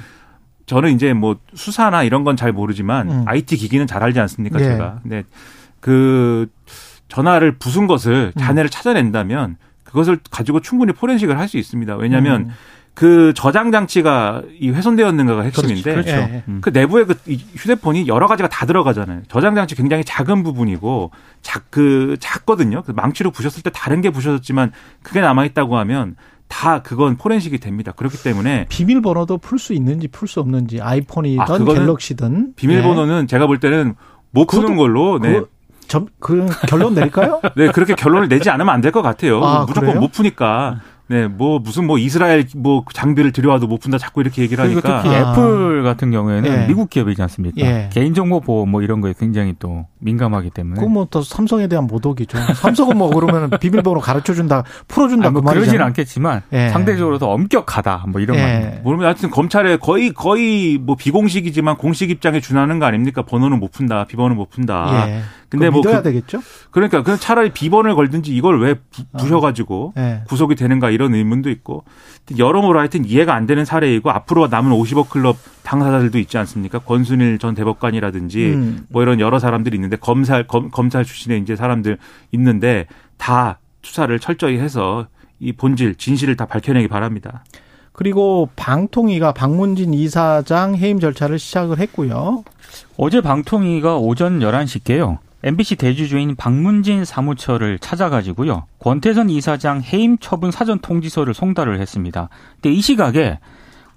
저는 0.65 0.93
이제 0.95 1.13
뭐 1.13 1.38
수사나 1.54 2.04
이런 2.04 2.23
건 2.23 2.36
잘 2.36 2.51
모르지만 2.51 3.10
음. 3.10 3.23
IT 3.28 3.56
기기는 3.56 3.86
잘 3.88 4.04
알지 4.04 4.19
않습니까, 4.19 4.60
예. 4.60 4.63
제가. 4.63 4.99
근데 5.04 5.23
그 5.86 6.48
전화를 7.10 7.60
부순 7.60 7.86
것을 7.86 8.32
음. 8.36 8.39
자네를 8.39 8.71
찾아낸다면 8.71 9.58
그것을 9.84 10.17
가지고 10.32 10.60
충분히 10.60 10.93
포렌식을 10.93 11.38
할 11.38 11.48
수 11.48 11.58
있습니다. 11.60 11.95
왜냐하면 11.98 12.41
음. 12.45 12.52
그 12.95 13.34
저장 13.36 13.71
장치가 13.71 14.41
이 14.60 14.71
훼손되었는가가 14.71 15.43
핵심인데 15.43 15.91
그렇죠. 15.91 16.10
예. 16.10 16.43
음. 16.48 16.58
그 16.62 16.71
내부에 16.71 17.04
그이 17.04 17.38
휴대폰이 17.56 18.08
여러 18.08 18.26
가지가 18.26 18.50
다 18.50 18.65
들어가잖아요. 18.65 19.21
저장 19.28 19.54
장치 19.54 19.76
굉장히 19.76 20.04
작은 20.04 20.41
부분이고 20.41 21.12
작 21.43 21.65
그 21.69 22.17
작거든요. 22.19 22.82
그 22.82 22.91
망치로 22.91 23.30
부셨을 23.30 23.62
때 23.62 23.69
다른 23.71 24.02
게 24.02 24.10
부셔졌지만 24.10 24.71
그게 25.04 25.21
남아 25.21 25.45
있다고 25.45 25.78
하면 25.78 26.15
다 26.48 26.82
그건 26.82 27.15
포렌식이 27.17 27.60
됩니다. 27.60 27.91
그렇기 27.91 28.24
때문에 28.24 28.65
비밀번호도 28.69 29.38
풀 29.38 29.60
수 29.60 29.74
있는지 29.74 30.08
풀 30.08 30.28
수 30.28 30.39
없는지 30.39 30.82
아이폰이든 30.82 31.41
아, 31.41 31.58
갤럭시든 31.60 32.54
비밀번호는 32.56 33.28
제가 33.28 33.45
볼 33.45 33.60
때는 33.60 33.93
못 34.32 34.48
푸는 34.48 34.76
걸로 34.78 35.19
네. 35.19 35.41
그, 35.86 35.88
점, 35.88 36.08
그 36.19 36.45
결론 36.67 36.93
내릴까요? 36.95 37.41
네, 37.56 37.67
그렇게 37.71 37.93
결론을 37.95 38.28
내지 38.30 38.50
않으면 38.50 38.74
안 38.74 38.82
될 38.82 38.91
것 38.91 39.02
같아요. 39.02 39.43
아, 39.43 39.62
무조건 39.62 39.89
그래요? 39.89 40.00
못 40.02 40.12
푸니까. 40.12 40.80
네, 41.08 41.28
뭐 41.28 41.60
무슨 41.60 41.86
뭐 41.86 42.00
이스라엘 42.00 42.48
뭐 42.56 42.84
장비를 42.91 43.32
들여와도 43.32 43.67
못 43.67 43.80
푼다 43.80 44.00
자꾸 44.00 44.21
이렇게 44.21 44.41
얘기를 44.41 44.63
하니까 44.63 45.04
특히 45.04 45.15
아. 45.15 45.32
애플 45.34 45.84
같은 45.84 46.10
경우에는 46.10 46.52
예. 46.63 46.65
미국 46.67 46.89
기업이지 46.89 47.21
않습니까? 47.21 47.62
예. 47.62 47.89
개인정보 47.93 48.39
보호 48.41 48.65
뭐 48.65 48.82
이런 48.82 49.02
거에 49.02 49.13
굉장히 49.15 49.54
또 49.60 49.86
민감하기 50.00 50.50
때문에. 50.50 50.80
그건 50.80 50.93
뭐또 50.93 51.21
삼성에 51.21 51.67
대한 51.67 51.86
모독이죠. 51.86 52.39
삼성은 52.56 52.98
뭐 52.98 53.12
그러면 53.12 53.52
비밀번호 53.60 54.00
가르쳐 54.02 54.34
준다, 54.34 54.63
풀어 54.88 55.08
준다 55.08 55.28
아, 55.28 55.32
뭐 55.32 55.43
그. 55.43 55.54
그러진 55.54 55.80
않겠지만 55.80 56.41
예. 56.54 56.69
상대적으로 56.69 57.19
더 57.19 57.30
엄격하다 57.30 58.06
뭐 58.10 58.19
이런 58.19 58.38
예. 58.38 58.41
말. 58.41 58.82
모르면 58.84 59.06
하여튼 59.06 59.30
검찰에 59.30 59.78
거의 59.78 60.12
거의 60.12 60.80
뭐 60.80 60.95
비공식이지만 60.95 61.78
공식 61.78 62.10
입장에 62.10 62.39
준하는 62.39 62.80
거 62.80 62.88
아닙니까? 62.88 63.21
번호는 63.21 63.60
못 63.60 63.71
푼다, 63.71 64.06
비번은 64.06 64.36
못 64.38 64.50
푼다. 64.50 65.06
예. 65.45 65.49
근데 65.49 65.69
뭐 65.69 65.79
믿어야 65.81 65.97
그- 65.97 66.03
되겠죠? 66.03 66.41
그러니까 66.71 67.03
그 67.03 67.17
차라리 67.17 67.51
비번을 67.51 67.95
걸든지 67.95 68.36
이걸 68.36 68.60
왜 68.62 68.73
부, 68.75 69.03
부셔가지고 69.17 69.93
예. 69.97 70.21
구속이 70.27 70.55
되는가 70.55 70.89
이런 70.89 71.13
의문도 71.13 71.49
있고 71.51 71.84
여러모로 72.38 72.79
하여튼 72.79 73.05
이해가 73.05 73.34
안 73.34 73.45
되는 73.45 73.63
사례이고 73.65 74.10
앞으로 74.12 74.47
남은 74.47 74.71
50억 74.71 75.10
클럽 75.10 75.38
당사자들도 75.63 76.17
있지 76.19 76.38
않습니까? 76.38 76.79
권순일 76.79 77.38
전 77.39 77.55
대법관이라든지 77.55 78.45
음. 78.45 78.86
뭐 78.89 79.01
이런 79.03 79.19
여러 79.19 79.39
사람들이 79.39 79.75
있는데 79.77 79.95
검찰 79.97 80.47
검, 80.47 80.69
검찰 80.71 81.03
출신의 81.05 81.41
이제 81.41 81.55
사람들 81.55 81.97
있는데 82.31 82.88
다 83.17 83.60
수사를 83.84 84.17
철저히 84.19 84.58
해서 84.58 85.08
이 85.39 85.51
본질 85.51 85.95
진실을 85.95 86.36
다 86.36 86.45
밝혀내기 86.45 86.88
바랍니다. 86.88 87.43
그리고 87.91 88.49
방통위가 88.58 89.34
박문진 89.34 89.93
이사장 89.93 90.75
해임 90.75 90.99
절차를 90.99 91.39
시작을 91.39 91.79
했고요. 91.79 92.43
어제 92.97 93.21
방통위가 93.21 93.97
오전 93.97 94.39
11시께요. 94.39 95.19
MBC 95.45 95.75
대주주인 95.75 96.36
박문진 96.36 97.05
사무처를 97.05 97.77
찾아가지고요. 97.77 98.65
권태선 98.79 99.29
이사장 99.29 99.84
해임 99.84 100.17
처분 100.17 100.49
사전 100.49 100.79
통지서를 100.79 101.36
송달을 101.36 101.79
했습니다. 101.79 102.29
근데 102.55 102.73
이 102.73 102.81
시각에 102.81 103.38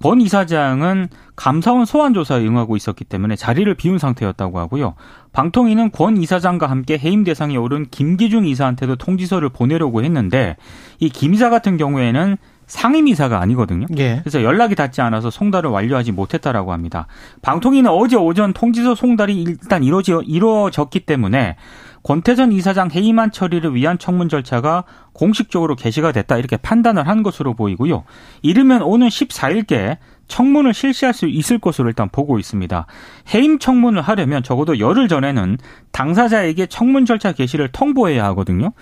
권 0.03 0.21
이사장은 0.21 1.09
감사원 1.37 1.87
소환 1.87 2.13
조사에 2.13 2.47
응하고 2.47 2.77
있었기 2.77 3.05
때문에 3.05 3.35
자리를 3.35 3.73
비운 3.75 3.99
상태였다고 3.99 4.59
하고요. 4.59 4.95
방통위는 5.33 5.91
권 5.91 6.19
이사장과 6.19 6.69
함께 6.69 6.99
해임 6.99 7.25
대상에 7.25 7.57
오른 7.57 7.87
김기중 7.91 8.47
이사한테도 8.47 8.97
통지서를 8.97 9.49
보내려고 9.49 10.05
했는데 10.05 10.57
이 11.01 11.09
김 11.09 11.33
이사 11.33 11.49
같은 11.49 11.79
경우에는 11.79 12.37
상임 12.69 13.09
이사가 13.09 13.41
아니거든요. 13.41 13.87
예. 13.97 14.21
그래서 14.21 14.45
연락이 14.45 14.77
닿지 14.77 15.01
않아서 15.01 15.31
송달을 15.31 15.71
완료하지 15.71 16.13
못했다라고 16.13 16.73
합니다. 16.73 17.07
방통위는 17.43 17.91
어제 17.91 18.15
오전 18.15 18.53
통지서 18.53 18.95
송달이 18.95 19.43
일단 19.43 19.83
이루어지, 19.83 20.13
이루어졌기 20.25 21.01
때문에 21.01 21.57
권태전 22.05 22.53
이사장 22.53 22.91
해임안 22.91 23.33
처리를 23.33 23.75
위한 23.75 23.99
청문 23.99 24.29
절차가 24.29 24.85
공식적으로 25.13 25.75
개시가 25.75 26.13
됐다 26.13 26.37
이렇게 26.37 26.57
판단을 26.57 27.09
한 27.09 27.23
것으로 27.23 27.55
보이고요. 27.55 28.05
이르면 28.43 28.83
오는 28.83 29.09
14일께 29.09 29.97
청문을 30.29 30.75
실시할 30.75 31.15
수 31.15 31.27
있을 31.27 31.59
것으로 31.59 31.89
일단 31.89 32.09
보고 32.11 32.39
있습니다. 32.39 32.87
해임 33.35 33.59
청문을 33.59 34.03
하려면 34.03 34.43
적어도 34.43 34.79
열흘 34.79 35.09
전에는 35.09 35.57
당사자에게 35.91 36.67
청문 36.67 37.07
절차 37.07 37.33
개시를 37.33 37.69
통보해야 37.73 38.25
하거든요. 38.27 38.73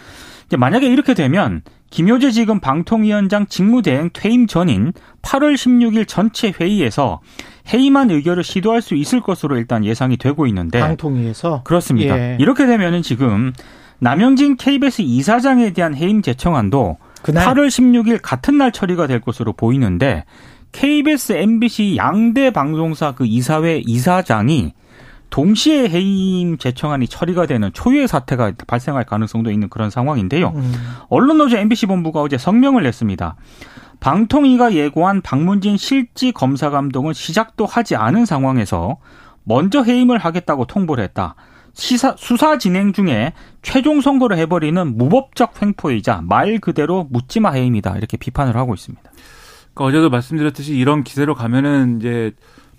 만약에 0.56 0.86
이렇게 0.86 1.14
되면 1.14 1.62
김효재 1.90 2.30
지금 2.30 2.60
방통위원장 2.60 3.46
직무대행 3.46 4.10
퇴임 4.12 4.46
전인 4.46 4.92
8월 5.22 5.54
16일 5.54 6.06
전체 6.06 6.52
회의에서 6.58 7.20
해임안 7.72 8.10
의결을 8.10 8.44
시도할 8.44 8.82
수 8.82 8.94
있을 8.94 9.20
것으로 9.20 9.56
일단 9.56 9.84
예상이 9.84 10.16
되고 10.16 10.46
있는데 10.46 10.80
방통위에서 10.80 11.62
그렇습니다. 11.64 12.18
예. 12.18 12.36
이렇게 12.40 12.66
되면은 12.66 13.02
지금 13.02 13.52
남영진 13.98 14.56
KBS 14.56 15.02
이사장에 15.02 15.72
대한 15.72 15.94
해임 15.94 16.22
제청안도 16.22 16.98
그날 17.22 17.46
8월 17.46 17.68
16일 17.68 18.20
같은 18.22 18.58
날 18.58 18.72
처리가 18.72 19.06
될 19.06 19.20
것으로 19.20 19.52
보이는데 19.52 20.24
KBS, 20.72 21.32
MBC 21.32 21.96
양대 21.96 22.50
방송사 22.50 23.12
그 23.12 23.24
이사회 23.24 23.82
이사장이 23.86 24.74
동시에 25.30 25.88
해임 25.88 26.56
제청안이 26.56 27.08
처리가 27.08 27.46
되는 27.46 27.72
초유의 27.72 28.08
사태가 28.08 28.52
발생할 28.66 29.04
가능성도 29.04 29.50
있는 29.50 29.68
그런 29.68 29.90
상황인데요. 29.90 30.52
음, 30.54 30.72
언론노조 31.08 31.56
MBC 31.56 31.86
본부가 31.86 32.22
어제 32.22 32.38
성명을 32.38 32.82
냈습니다. 32.84 33.36
방통위가 34.00 34.74
예고한 34.74 35.22
박문진 35.22 35.76
실지 35.76 36.32
검사 36.32 36.70
감독은 36.70 37.12
시작도 37.12 37.66
하지 37.66 37.96
않은 37.96 38.24
상황에서 38.26 38.98
먼저 39.44 39.82
해임을 39.82 40.18
하겠다고 40.18 40.66
통보를 40.66 41.02
했다. 41.04 41.34
시사, 41.72 42.14
수사 42.16 42.56
진행 42.56 42.92
중에 42.92 43.32
최종 43.62 44.00
선고를 44.00 44.38
해버리는 44.38 44.96
무법적 44.96 45.60
횡포이자 45.60 46.22
말 46.24 46.58
그대로 46.58 47.06
묻지마 47.10 47.52
해임이다. 47.52 47.96
이렇게 47.98 48.16
비판을 48.16 48.56
하고 48.56 48.74
있습니다. 48.74 49.10
그러니까 49.74 49.84
어제도 49.84 50.10
말씀드렸듯이 50.10 50.74
이런 50.74 51.04
기세로 51.04 51.34
가면은 51.34 51.98
이제 51.98 52.32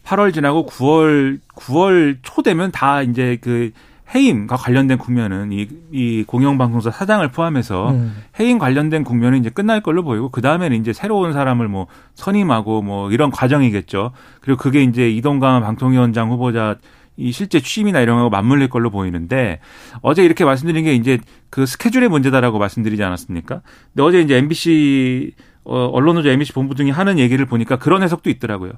8월 0.08 0.34
지나고 0.34 0.66
9월 0.66 1.40
9월 1.56 2.18
초 2.24 2.42
되면 2.42 2.72
다 2.72 3.02
이제 3.02 3.38
그 3.42 3.72
해임과 4.16 4.56
관련된 4.56 4.98
국면은 4.98 5.52
이, 5.52 5.68
이 5.92 6.24
공영방송사 6.26 6.92
사장을 6.92 7.28
포함해서 7.30 7.92
음. 7.92 8.16
해임 8.40 8.58
관련된 8.58 9.04
국면은 9.04 9.40
이제 9.40 9.50
끝날 9.50 9.82
걸로 9.82 10.04
보이고 10.04 10.30
그 10.30 10.40
다음에는 10.40 10.80
이제 10.80 10.94
새로운 10.94 11.34
사람을 11.34 11.68
뭐 11.68 11.88
선임하고 12.16 12.84
뭐 12.84 13.12
이런 13.12 13.32
과정이겠죠. 13.32 14.12
그리고 14.40 14.58
그게 14.58 14.82
이제 14.82 15.10
이동강 15.10 15.62
방통위원장 15.62 16.32
후보자 16.32 16.78
이 17.18 17.34
실제 17.34 17.60
취임이나 17.60 18.00
이런 18.00 18.20
거 18.20 18.30
맞물릴 18.30 18.70
걸로 18.70 18.92
보이는데 18.92 19.60
어제 20.02 20.24
이렇게 20.24 20.46
말씀드린 20.46 20.86
게 20.86 20.94
이제 20.94 21.18
그 21.50 21.66
스케줄의 21.66 22.08
문제다라고 22.08 22.60
말씀드리지 22.60 23.04
않았습니까? 23.04 23.62
근데 23.94 24.04
어제 24.04 24.22
이제 24.22 24.38
MBC 24.38 25.34
어, 25.70 25.88
언론노조 25.88 26.30
MBC 26.30 26.54
본부 26.54 26.76
등이 26.76 26.92
하는 26.92 27.20
얘기를 27.20 27.46
보니까 27.46 27.76
그런 27.76 28.02
해석도 28.02 28.30
있더라고요. 28.30 28.72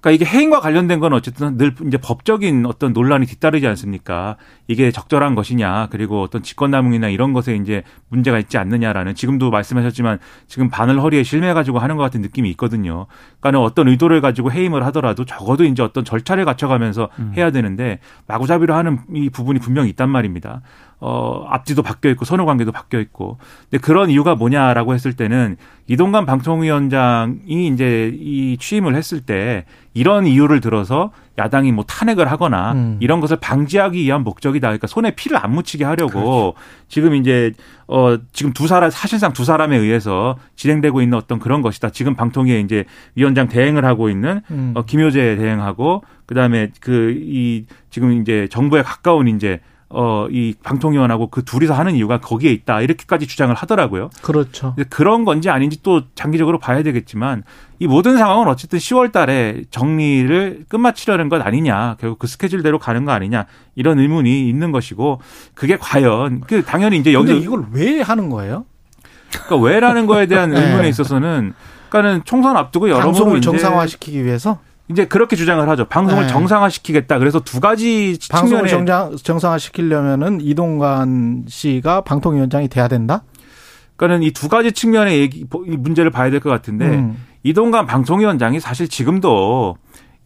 그러니까 0.00 0.10
이게 0.10 0.26
해임과 0.26 0.60
관련된 0.60 1.00
건 1.00 1.14
어쨌든 1.14 1.56
늘 1.56 1.74
이제 1.86 1.96
법적인 1.96 2.66
어떤 2.66 2.92
논란이 2.92 3.24
뒤따르지 3.24 3.66
않습니까? 3.66 4.36
이게 4.68 4.90
적절한 4.90 5.36
것이냐, 5.36 5.88
그리고 5.90 6.20
어떤 6.20 6.42
직권남용이나 6.42 7.08
이런 7.08 7.32
것에 7.32 7.56
이제 7.56 7.82
문제가 8.08 8.38
있지 8.38 8.58
않느냐라는 8.58 9.14
지금도 9.14 9.50
말씀하셨지만 9.50 10.18
지금 10.46 10.68
바늘 10.68 11.00
허리에 11.00 11.22
실매가지고 11.22 11.78
하는 11.78 11.96
것 11.96 12.02
같은 12.02 12.20
느낌이 12.20 12.50
있거든요. 12.50 13.06
그러니까는 13.40 13.60
어떤 13.60 13.88
의도를 13.88 14.20
가지고 14.20 14.52
해임을 14.52 14.84
하더라도 14.86 15.24
적어도 15.24 15.64
이제 15.64 15.82
어떤 15.82 16.04
절차를 16.04 16.44
갖춰가면서 16.44 17.08
해야 17.38 17.50
되는데 17.50 18.00
마구잡이로 18.26 18.74
하는 18.74 18.98
이 19.14 19.30
부분이 19.30 19.60
분명히 19.60 19.88
있단 19.88 20.10
말입니다. 20.10 20.60
어, 21.06 21.44
앞뒤도 21.50 21.82
바뀌어 21.82 22.10
있고 22.12 22.24
선후 22.24 22.46
관계도 22.46 22.72
바뀌어 22.72 22.98
있고. 23.00 23.36
근데 23.70 23.78
그런 23.84 24.08
이유가 24.08 24.34
뭐냐라고 24.34 24.94
했을 24.94 25.12
때는 25.12 25.56
이동관 25.86 26.24
방통위원장이 26.24 27.66
이제 27.66 28.10
이 28.14 28.56
취임을 28.58 28.94
했을 28.94 29.20
때 29.20 29.66
이런 29.92 30.26
이유를 30.26 30.60
들어서 30.60 31.10
야당이 31.36 31.72
뭐 31.72 31.84
탄핵을 31.84 32.30
하거나 32.30 32.72
음. 32.72 32.96
이런 33.00 33.20
것을 33.20 33.36
방지하기 33.36 34.00
위한 34.02 34.22
목적이다. 34.22 34.68
그러니까 34.68 34.86
손에 34.86 35.10
피를 35.10 35.36
안 35.36 35.52
묻히게 35.52 35.84
하려고 35.84 36.54
지금 36.88 37.14
이제 37.14 37.52
어 37.86 38.16
지금 38.32 38.52
두 38.52 38.66
사람 38.66 38.88
사실상 38.88 39.32
두 39.34 39.44
사람에 39.44 39.76
의해서 39.76 40.38
진행되고 40.56 41.02
있는 41.02 41.18
어떤 41.18 41.38
그런 41.38 41.60
것이다. 41.60 41.90
지금 41.90 42.14
방통위에 42.14 42.60
이제 42.60 42.84
위원장 43.14 43.48
대행을 43.48 43.84
하고 43.84 44.08
있는 44.08 44.40
음. 44.50 44.72
어, 44.74 44.84
김효재 44.84 45.36
대행하고 45.36 46.02
그다음에 46.26 46.70
그 46.80 47.14
이 47.34 47.66
지금 47.90 48.12
이제 48.20 48.48
정부에 48.50 48.82
가까운 48.82 49.28
이제 49.28 49.60
어, 49.96 50.26
이 50.30 50.54
방통위원하고 50.62 51.28
그 51.28 51.44
둘이서 51.44 51.72
하는 51.72 51.94
이유가 51.94 52.18
거기에 52.18 52.50
있다. 52.50 52.80
이렇게까지 52.80 53.26
주장을 53.26 53.54
하더라고요. 53.54 54.10
그렇죠. 54.22 54.74
그런 54.90 55.24
건지 55.24 55.50
아닌지 55.50 55.82
또 55.82 56.02
장기적으로 56.14 56.58
봐야 56.58 56.82
되겠지만 56.82 57.44
이 57.78 57.86
모든 57.86 58.18
상황은 58.18 58.48
어쨌든 58.48 58.78
10월 58.78 59.12
달에 59.12 59.62
정리를 59.70 60.64
끝마치려는 60.68 61.28
것 61.28 61.40
아니냐. 61.46 61.96
결국 62.00 62.18
그 62.18 62.26
스케줄대로 62.26 62.78
가는 62.78 63.04
거 63.04 63.12
아니냐. 63.12 63.46
이런 63.76 63.98
의문이 64.00 64.48
있는 64.48 64.72
것이고 64.72 65.20
그게 65.54 65.76
과연 65.76 66.40
그 66.40 66.64
당연히 66.64 66.98
이제 66.98 67.12
근데 67.12 67.32
여기 67.32 67.42
이걸 67.42 67.66
왜 67.72 68.00
하는 68.00 68.30
거예요? 68.30 68.66
그러니까 69.30 69.56
왜라는 69.56 70.06
거에 70.06 70.26
대한 70.26 70.50
네. 70.54 70.60
의문에 70.60 70.88
있어서는 70.88 71.54
그러니까는 71.88 72.24
총선 72.24 72.56
앞두고 72.56 72.90
여러모로 72.90 73.40
정상화시키기 73.40 74.24
위해서 74.24 74.58
이제 74.88 75.06
그렇게 75.06 75.34
주장을 75.36 75.66
하죠. 75.68 75.86
방송을 75.86 76.24
네. 76.24 76.28
정상화시키겠다. 76.28 77.18
그래서 77.18 77.40
두 77.40 77.60
가지 77.60 78.18
방송을 78.30 78.68
정상, 78.68 79.16
정상화시키려면은 79.16 80.40
이동관 80.42 81.44
씨가 81.48 82.02
방통위원장이 82.02 82.68
돼야 82.68 82.86
된다? 82.88 83.22
그러니까는 83.96 84.26
이 84.26 84.32
두 84.32 84.48
가지 84.48 84.72
측면의 84.72 85.20
얘기 85.20 85.40
이 85.40 85.76
문제를 85.76 86.10
봐야 86.10 86.30
될 86.30 86.40
것 86.40 86.50
같은데 86.50 86.86
음. 86.86 87.16
이동관 87.44 87.86
방통위원장이 87.86 88.60
사실 88.60 88.88
지금도 88.88 89.76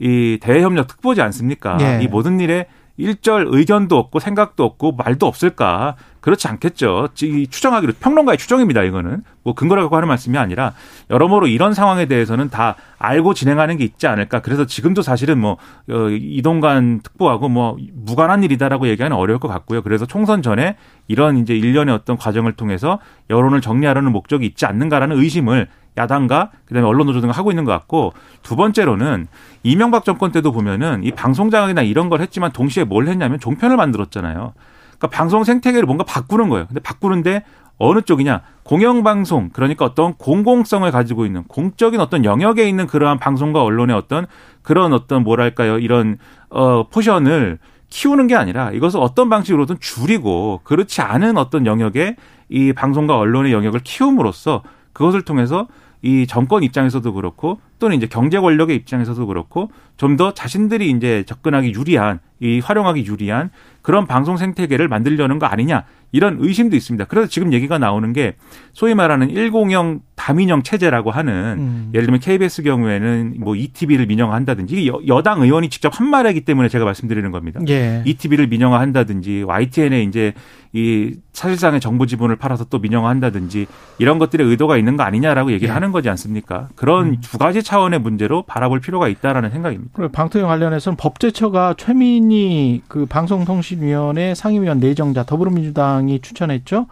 이 0.01 0.39
대외협력 0.41 0.87
특보지 0.89 1.21
않습니까? 1.23 1.77
예. 1.81 2.03
이 2.03 2.09
모든 2.09 2.41
일에 2.41 2.67
일절 2.99 3.47
의견도 3.51 3.97
없고 3.97 4.19
생각도 4.19 4.65
없고 4.65 4.93
말도 4.93 5.27
없을까? 5.27 5.95
그렇지 6.21 6.49
않겠죠. 6.49 7.09
이 7.23 7.47
추정하기로 7.47 7.95
평론가의 8.01 8.39
추정입니다. 8.39 8.83
이거는 8.83 9.23
뭐 9.45 9.55
근거를 9.55 9.85
갖고 9.85 9.97
하는 9.97 10.09
말씀이 10.09 10.37
아니라 10.37 10.73
여러모로 11.09 11.47
이런 11.47 11.73
상황에 11.73 12.07
대해서는 12.07 12.51
다 12.51 12.75
알고 12.99 13.35
진행하는 13.35 13.77
게 13.77 13.85
있지 13.85 14.09
않을까. 14.09 14.41
그래서 14.41 14.67
지금도 14.67 15.03
사실은 15.03 15.39
뭐 15.39 15.57
어, 15.89 16.09
이동관 16.11 17.01
특보하고 17.03 17.49
뭐 17.49 17.77
무관한 17.95 18.43
일이다라고 18.43 18.89
얘기하는 18.89 19.17
어려울 19.17 19.39
것 19.39 19.49
같고요. 19.49 19.83
그래서 19.83 20.05
총선 20.05 20.43
전에 20.43 20.77
이런 21.07 21.39
이제 21.39 21.57
일련의 21.57 21.95
어떤 21.95 22.17
과정을 22.17 22.53
통해서 22.53 22.99
여론을 23.31 23.61
정리하려는 23.61 24.11
목적이 24.13 24.47
있지 24.47 24.67
않는가라는 24.67 25.17
의심을 25.17 25.69
야당과 25.99 26.51
그다음에 26.65 26.87
언론 26.87 27.07
노조 27.07 27.21
등가 27.21 27.35
하고 27.35 27.51
있는 27.51 27.65
것 27.65 27.73
같고 27.73 28.15
두 28.43 28.57
번째로는 28.57 29.27
이명박 29.63 30.05
정권 30.05 30.33
때도 30.33 30.53
보면은 30.53 31.05
이 31.05 31.11
방송 31.13 31.51
장악이나 31.51 31.83
이런 31.83 32.09
걸 32.09 32.21
했지만 32.21 32.53
동시에 32.53 32.85
뭘 32.85 33.09
했냐면 33.09 33.39
종편을 33.39 33.77
만들었잖아요. 33.77 34.55
그러니까 34.99 35.07
방송 35.09 35.45
생태계를 35.45 35.87
뭔가 35.87 36.05
바꾸는 36.05 36.49
거예요. 36.49 36.67
근데 36.67 36.81
바꾸는데 36.81 37.45
어느 37.79 38.03
쪽이냐? 38.03 38.43
공영방송, 38.65 39.51
그러니까 39.53 39.85
어떤 39.85 40.15
공공성을 40.15 40.91
가지고 40.91 41.25
있는 41.25 41.45
공적인 41.45 42.01
어떤 42.01 42.25
영역에 42.25 42.69
있는 42.69 42.87
그러한 42.87 43.19
방송과 43.19 43.63
언론의 43.63 43.95
어떤 43.97 44.27
그런 44.63 44.93
어떤 44.93 45.23
뭐랄까요, 45.23 45.79
이런, 45.79 46.19
어, 46.51 46.89
포션을 46.89 47.59
키우는 47.89 48.27
게 48.27 48.35
아니라 48.35 48.73
이것을 48.73 49.01
어떤 49.01 49.31
방식으로든 49.31 49.77
줄이고 49.81 50.61
그렇지 50.65 51.01
않은 51.01 51.39
어떤 51.39 51.65
영역에 51.65 52.17
이 52.49 52.73
방송과 52.73 53.17
언론의 53.17 53.53
영역을 53.53 53.81
키움으로써 53.81 54.63
그것을 54.93 55.23
통해서 55.23 55.69
이 56.03 56.27
정권 56.27 56.63
입장에서도 56.63 57.13
그렇고 57.13 57.61
또는 57.79 57.97
이제 57.97 58.07
경제 58.09 58.39
권력의 58.41 58.77
입장에서도 58.77 59.27
그렇고 59.27 59.71
좀 59.97 60.17
더 60.17 60.33
자신들이 60.33 60.91
이제 60.91 61.25
접근하기 61.27 61.73
유리한 61.75 62.19
이 62.41 62.61
활용하기 62.61 63.05
유리한 63.07 63.51
그런 63.83 64.07
방송 64.07 64.37
생태계를 64.37 64.87
만들려는 64.89 65.39
거 65.39 65.47
아니냐 65.47 65.85
이런 66.13 66.37
의심도 66.41 66.77
있습니다. 66.77 67.05
그래서 67.07 67.29
지금 67.29 67.53
얘기가 67.53 67.79
나오는 67.79 68.13
게 68.13 68.35
소위 68.73 68.95
말하는 68.95 69.29
1공형 69.29 70.01
다민영 70.15 70.63
체제라고 70.63 71.11
하는 71.11 71.33
음. 71.59 71.91
예를 71.95 72.07
들면 72.07 72.21
KBS 72.21 72.63
경우에는 72.63 73.35
뭐 73.41 73.55
ETV를 73.57 74.07
민영화한다든지 74.07 74.89
여- 74.89 75.01
여당 75.09 75.43
의원이 75.43 75.69
직접 75.69 75.99
한 76.01 76.09
말이기 76.09 76.43
때문에 76.43 76.69
제가 76.69 76.85
말씀드리는 76.85 77.31
겁니다. 77.31 77.61
예. 77.69 78.03
ETV를 78.07 78.47
민영화한다든지 78.49 79.43
YTN에 79.47 80.03
이제 80.05 80.33
이 80.73 81.15
사실상의 81.33 81.81
정보 81.81 82.07
지분을 82.07 82.37
팔아서 82.37 82.65
또 82.65 82.79
민영화한다든지 82.79 83.67
이런 83.99 84.19
것들의 84.19 84.47
의도가 84.47 84.77
있는 84.77 84.97
거 84.97 85.03
아니냐라고 85.03 85.51
얘기를 85.53 85.69
예. 85.71 85.73
하는 85.73 85.93
거지 85.93 86.09
않습니까? 86.09 86.69
그런 86.77 87.21
두 87.21 87.39
가지 87.39 87.63
차원의 87.69 88.01
문제로 88.01 88.41
바라볼 88.45 88.81
필요가 88.81 89.09
있다라는 89.09 89.51
생각입니다. 89.51 89.91
그리고 89.93 90.11
방통위 90.11 90.43
관련해서는 90.43 90.97
법제처가 90.97 91.75
최민희 91.77 92.81
그 92.89 93.05
방송통신위원회 93.05 94.35
상임위원 94.35 94.81
내정자 94.81 95.25
더불어민주당이 95.25 96.21
추천했죠. 96.21 96.87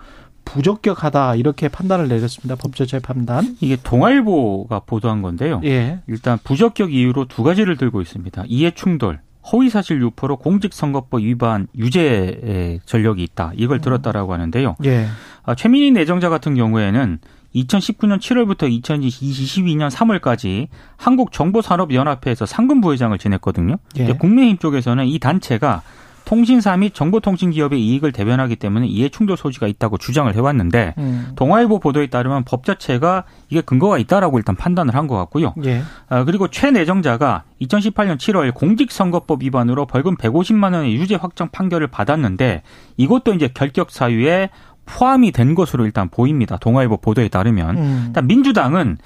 부적격하다 0.44 1.36
이렇게 1.36 1.68
판단을 1.68 2.08
내렸습니다. 2.08 2.56
법제처의 2.56 3.00
판단. 3.00 3.56
이게 3.62 3.78
동아일보가 3.82 4.80
보도한 4.80 5.22
건데요. 5.22 5.62
예. 5.64 6.00
일단 6.08 6.38
부적격 6.44 6.92
이유로 6.92 7.24
두 7.24 7.42
가지를 7.42 7.78
들고 7.78 8.02
있습니다. 8.02 8.44
이해 8.46 8.70
충돌, 8.70 9.20
허위 9.50 9.70
사실 9.70 9.98
유포로 10.02 10.36
공직선거법 10.36 11.22
위반 11.22 11.68
유죄의 11.74 12.80
전력이 12.84 13.22
있다. 13.22 13.52
이걸 13.54 13.80
들었다라고 13.80 14.34
하는데요. 14.34 14.76
예. 14.84 15.06
아, 15.42 15.54
최민희 15.54 15.92
내정자 15.92 16.28
같은 16.28 16.54
경우에는 16.54 17.18
2019년 17.56 18.18
7월부터 18.18 18.68
2022년 18.82 19.90
3월까지 19.90 20.68
한국정보산업연합회에서 20.96 22.46
상근 22.46 22.80
부회장을 22.80 23.16
지냈거든요. 23.18 23.76
예. 23.98 24.12
국민의힘 24.12 24.58
쪽에서는 24.58 25.06
이 25.06 25.18
단체가 25.18 25.82
통신사 26.26 26.76
및 26.76 26.92
정보통신 26.92 27.52
기업의 27.52 27.80
이익을 27.80 28.10
대변하기 28.10 28.56
때문에 28.56 28.88
이해 28.88 29.08
충돌 29.08 29.36
소지가 29.36 29.68
있다고 29.68 29.96
주장을 29.96 30.34
해왔는데 30.34 30.94
음. 30.98 31.28
동아일보 31.36 31.78
보도에 31.78 32.08
따르면 32.08 32.42
법 32.44 32.64
자체가 32.64 33.22
이게 33.48 33.60
근거가 33.60 33.96
있다라고 33.98 34.36
일단 34.38 34.56
판단을 34.56 34.94
한 34.96 35.06
것 35.06 35.14
같고요. 35.18 35.54
예. 35.64 35.82
아, 36.08 36.24
그리고 36.24 36.48
최 36.48 36.72
내정자가 36.72 37.44
2018년 37.62 38.16
7월 38.18 38.52
공직선거법 38.52 39.44
위반으로 39.44 39.86
벌금 39.86 40.16
150만 40.16 40.74
원의 40.74 40.96
유죄 40.96 41.14
확정 41.14 41.48
판결을 41.50 41.86
받았는데 41.86 42.62
이것도 42.96 43.32
이제 43.34 43.48
결격 43.54 43.92
사유에 43.92 44.50
포함이 44.86 45.32
된 45.32 45.54
것으로 45.54 45.84
일단 45.84 46.08
보입니다. 46.08 46.56
동아일보 46.56 46.98
보도에 46.98 47.28
따르면 47.28 47.76
음. 47.76 48.04
일단 48.06 48.26
민주당은 48.26 48.98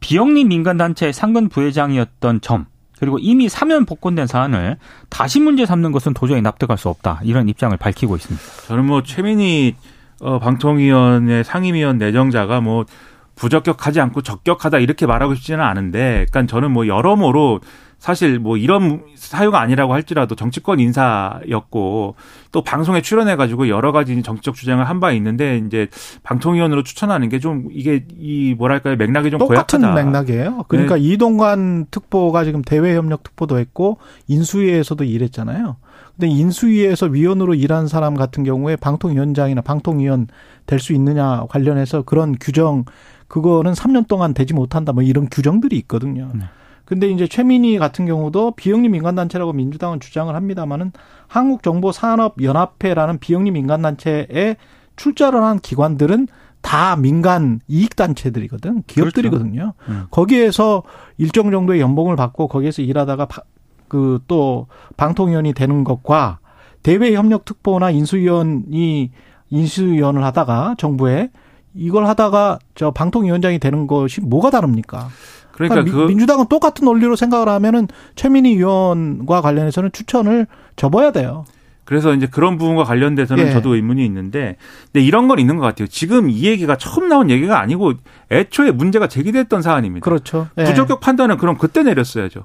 비영리 0.00 0.44
민간단체의 0.44 1.12
상근 1.12 1.48
부회장이었던 1.48 2.40
점 2.40 2.66
그리고 2.98 3.18
이미 3.20 3.48
사면 3.48 3.86
복권된 3.86 4.26
사안을 4.26 4.76
다시 5.08 5.40
문제 5.40 5.64
삼는 5.64 5.92
것은 5.92 6.14
도저히 6.14 6.42
납득할 6.42 6.76
수 6.76 6.88
없다 6.88 7.20
이런 7.22 7.48
입장을 7.48 7.76
밝히고 7.76 8.16
있습니다. 8.16 8.44
저는 8.66 8.84
뭐 8.84 9.02
최민희 9.02 9.76
어, 10.20 10.38
방통위원회 10.40 11.44
상임위원 11.44 11.98
내정자가 11.98 12.60
뭐 12.60 12.84
부적격하지 13.36 14.00
않고 14.00 14.22
적격하다 14.22 14.78
이렇게 14.78 15.06
말하고 15.06 15.36
싶지는 15.36 15.60
않은데, 15.64 16.26
그러니까 16.28 16.50
저는 16.50 16.72
뭐 16.72 16.88
여러모로 16.88 17.60
사실 17.98 18.38
뭐 18.38 18.56
이런 18.56 19.02
사유가 19.16 19.60
아니라고 19.60 19.92
할지라도 19.92 20.36
정치권 20.36 20.78
인사였고 20.80 22.14
또 22.52 22.62
방송에 22.62 23.02
출연해 23.02 23.34
가지고 23.36 23.68
여러 23.68 23.90
가지 23.92 24.22
정치적 24.22 24.54
주장을 24.54 24.86
한 24.88 24.98
바 25.00 25.12
있는데 25.12 25.58
이제 25.58 25.88
방통위원으로 26.22 26.82
추천하는 26.82 27.28
게 27.28 27.38
좀 27.38 27.68
이게 27.70 28.04
이 28.18 28.54
뭐랄까요 28.58 28.96
맥락이 28.96 29.30
좀 29.30 29.38
똑같은 29.38 29.80
고약하다. 29.80 30.04
맥락이에요. 30.04 30.64
그러니까 30.68 30.96
이동관 30.96 31.86
특보가 31.90 32.42
지금 32.44 32.62
대외협력 32.62 33.22
특보도 33.22 33.58
했고 33.58 33.98
인수위에서도 34.28 35.02
일했잖아요. 35.04 35.76
근데 36.16 36.28
인수위에서 36.28 37.06
위원으로 37.06 37.54
일한 37.54 37.86
사람 37.86 38.14
같은 38.14 38.42
경우에 38.44 38.74
방통위원장이나 38.76 39.60
방통위원 39.60 40.26
될 40.66 40.80
수 40.80 40.92
있느냐 40.92 41.44
관련해서 41.48 42.02
그런 42.02 42.34
규정 42.40 42.84
그거는 43.28 43.72
3년 43.72 44.06
동안 44.08 44.34
되지 44.34 44.52
못한다 44.54 44.92
뭐 44.92 45.02
이런 45.02 45.28
규정들이 45.30 45.76
있거든요. 45.78 46.30
네. 46.34 46.44
근데 46.88 47.10
이제 47.10 47.26
최민희 47.26 47.76
같은 47.76 48.06
경우도 48.06 48.52
비영리 48.52 48.88
민간단체라고 48.88 49.52
민주당은 49.52 50.00
주장을 50.00 50.34
합니다만은 50.34 50.92
한국정보산업연합회라는 51.26 53.18
비영리 53.18 53.50
민간단체에 53.50 54.56
출자를 54.96 55.42
한 55.42 55.58
기관들은 55.58 56.28
다 56.62 56.96
민간 56.96 57.60
이익단체들이거든. 57.68 58.84
기업들이거든요. 58.86 59.74
음. 59.88 60.06
거기에서 60.10 60.82
일정 61.18 61.50
정도의 61.50 61.82
연봉을 61.82 62.16
받고 62.16 62.48
거기에서 62.48 62.80
일하다가 62.80 63.28
그 63.88 64.20
또 64.26 64.66
방통위원이 64.96 65.52
되는 65.52 65.84
것과 65.84 66.38
대외협력특보나 66.82 67.90
인수위원이 67.90 69.10
인수위원을 69.50 70.24
하다가 70.24 70.76
정부에 70.78 71.28
이걸 71.74 72.06
하다가 72.06 72.58
저 72.74 72.92
방통위원장이 72.92 73.58
되는 73.58 73.86
것이 73.86 74.22
뭐가 74.22 74.50
다릅니까? 74.50 75.08
그러니까 75.58 75.82
미- 75.82 75.90
그 75.90 76.06
민주당은 76.08 76.46
똑같은 76.48 76.84
논리로 76.84 77.16
생각을 77.16 77.48
하면은 77.48 77.88
최민희 78.16 78.54
의원과 78.54 79.40
관련해서는 79.40 79.92
추천을 79.92 80.46
접어야 80.76 81.10
돼요. 81.12 81.44
그래서 81.84 82.12
이제 82.14 82.26
그런 82.26 82.58
부분과 82.58 82.84
관련돼서는 82.84 83.46
예. 83.46 83.50
저도 83.50 83.74
의문이 83.74 84.04
있는데, 84.04 84.56
근데 84.92 85.04
이런 85.04 85.26
건 85.26 85.38
있는 85.38 85.56
것 85.56 85.62
같아요. 85.62 85.88
지금 85.88 86.28
이 86.28 86.44
얘기가 86.44 86.76
처음 86.76 87.08
나온 87.08 87.30
얘기가 87.30 87.58
아니고 87.60 87.94
애초에 88.30 88.70
문제가 88.72 89.06
제기됐던 89.08 89.62
사안입니다. 89.62 90.04
그렇죠. 90.04 90.48
예. 90.58 90.64
부적격 90.64 91.00
판단은 91.00 91.38
그럼 91.38 91.56
그때 91.56 91.82
내렸어야죠. 91.82 92.44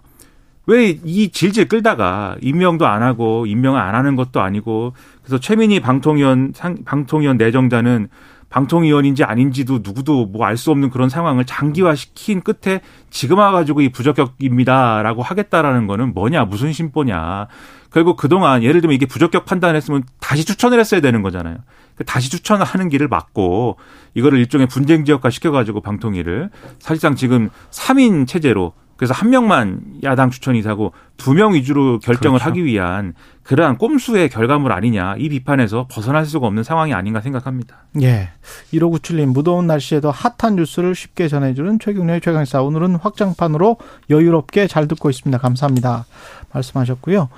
왜 0.65 0.97
이 1.03 1.29
질질 1.29 1.67
끌다가 1.67 2.37
임명도 2.41 2.87
안 2.87 3.03
하고 3.03 3.45
임명을 3.45 3.77
안 3.77 3.95
하는 3.95 4.15
것도 4.15 4.39
아니고 4.39 4.93
그래서 5.21 5.37
최민희 5.37 5.81
방통위원 5.81 6.53
상- 6.55 6.77
방통위원 6.85 7.35
내정자는 7.35 8.07
방통위원인지 8.53 9.23
아닌지도 9.23 9.79
누구도 9.81 10.27
뭐 10.27 10.45
알 10.45 10.57
수 10.57 10.69
없는 10.71 10.91
그런 10.91 11.09
상황을 11.09 11.45
장기화시킨 11.45 12.41
끝에 12.41 12.81
지금 13.09 13.39
와가지고 13.39 13.81
이 13.81 13.89
부적격입니다라고 13.89 15.23
하겠다라는 15.23 15.87
거는 15.87 16.13
뭐냐 16.13 16.45
무슨 16.45 16.71
심보냐 16.71 17.47
결국 17.91 18.17
그동안 18.17 18.61
예를 18.61 18.81
들면 18.81 18.93
이게 18.95 19.05
부적격 19.07 19.45
판단했으면 19.45 20.03
다시 20.19 20.45
추천을 20.45 20.79
했어야 20.79 21.01
되는 21.01 21.21
거잖아요. 21.23 21.57
그 21.95 22.03
다시 22.03 22.29
추천을 22.29 22.65
하는 22.65 22.89
길을 22.89 23.07
막고 23.07 23.77
이거를 24.13 24.37
일종의 24.39 24.67
분쟁 24.67 25.05
지역화 25.05 25.29
시켜가지고 25.29 25.81
방통위를 25.81 26.49
사실상 26.79 27.15
지금 27.15 27.49
3인 27.71 28.27
체제로 28.27 28.73
그래서 28.97 29.13
한 29.13 29.29
명만 29.31 29.81
야당 30.03 30.29
추천 30.29 30.55
이사고 30.55 30.93
두 31.17 31.33
명 31.33 31.53
위주로 31.53 31.99
결정을 31.99 32.39
그렇죠. 32.39 32.49
하기 32.49 32.63
위한 32.65 33.13
그러한 33.43 33.77
꼼수의 33.77 34.29
결과물 34.29 34.71
아니냐 34.71 35.15
이 35.17 35.29
비판에서 35.29 35.87
벗어날 35.91 36.25
수가 36.25 36.47
없는 36.47 36.63
상황이 36.63 36.93
아닌가 36.93 37.19
생각합니다. 37.21 37.75
예. 38.01 38.29
1597님, 38.73 39.33
무더운 39.33 39.67
날씨에도 39.67 40.11
핫한 40.11 40.55
뉴스를 40.55 40.95
쉽게 40.95 41.27
전해주는 41.27 41.79
최경련의 41.79 42.21
최강사. 42.21 42.61
오늘은 42.61 42.95
확장판으로 42.95 43.77
여유롭게 44.09 44.67
잘 44.67 44.87
듣고 44.87 45.09
있습니다. 45.09 45.37
감사합니다. 45.39 46.05
말씀하셨고요. 46.53 47.29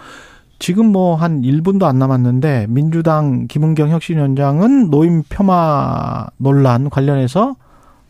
지금 0.60 0.91
뭐 0.91 1.15
한 1.15 1.41
1분도 1.41 1.84
안 1.84 2.00
남았는데, 2.00 2.68
민주당 2.70 3.48
김은경 3.48 3.89
혁신위원장은 3.89 4.89
노인 4.89 5.24
폄하 5.28 6.28
논란 6.38 6.89
관련해서 6.89 7.56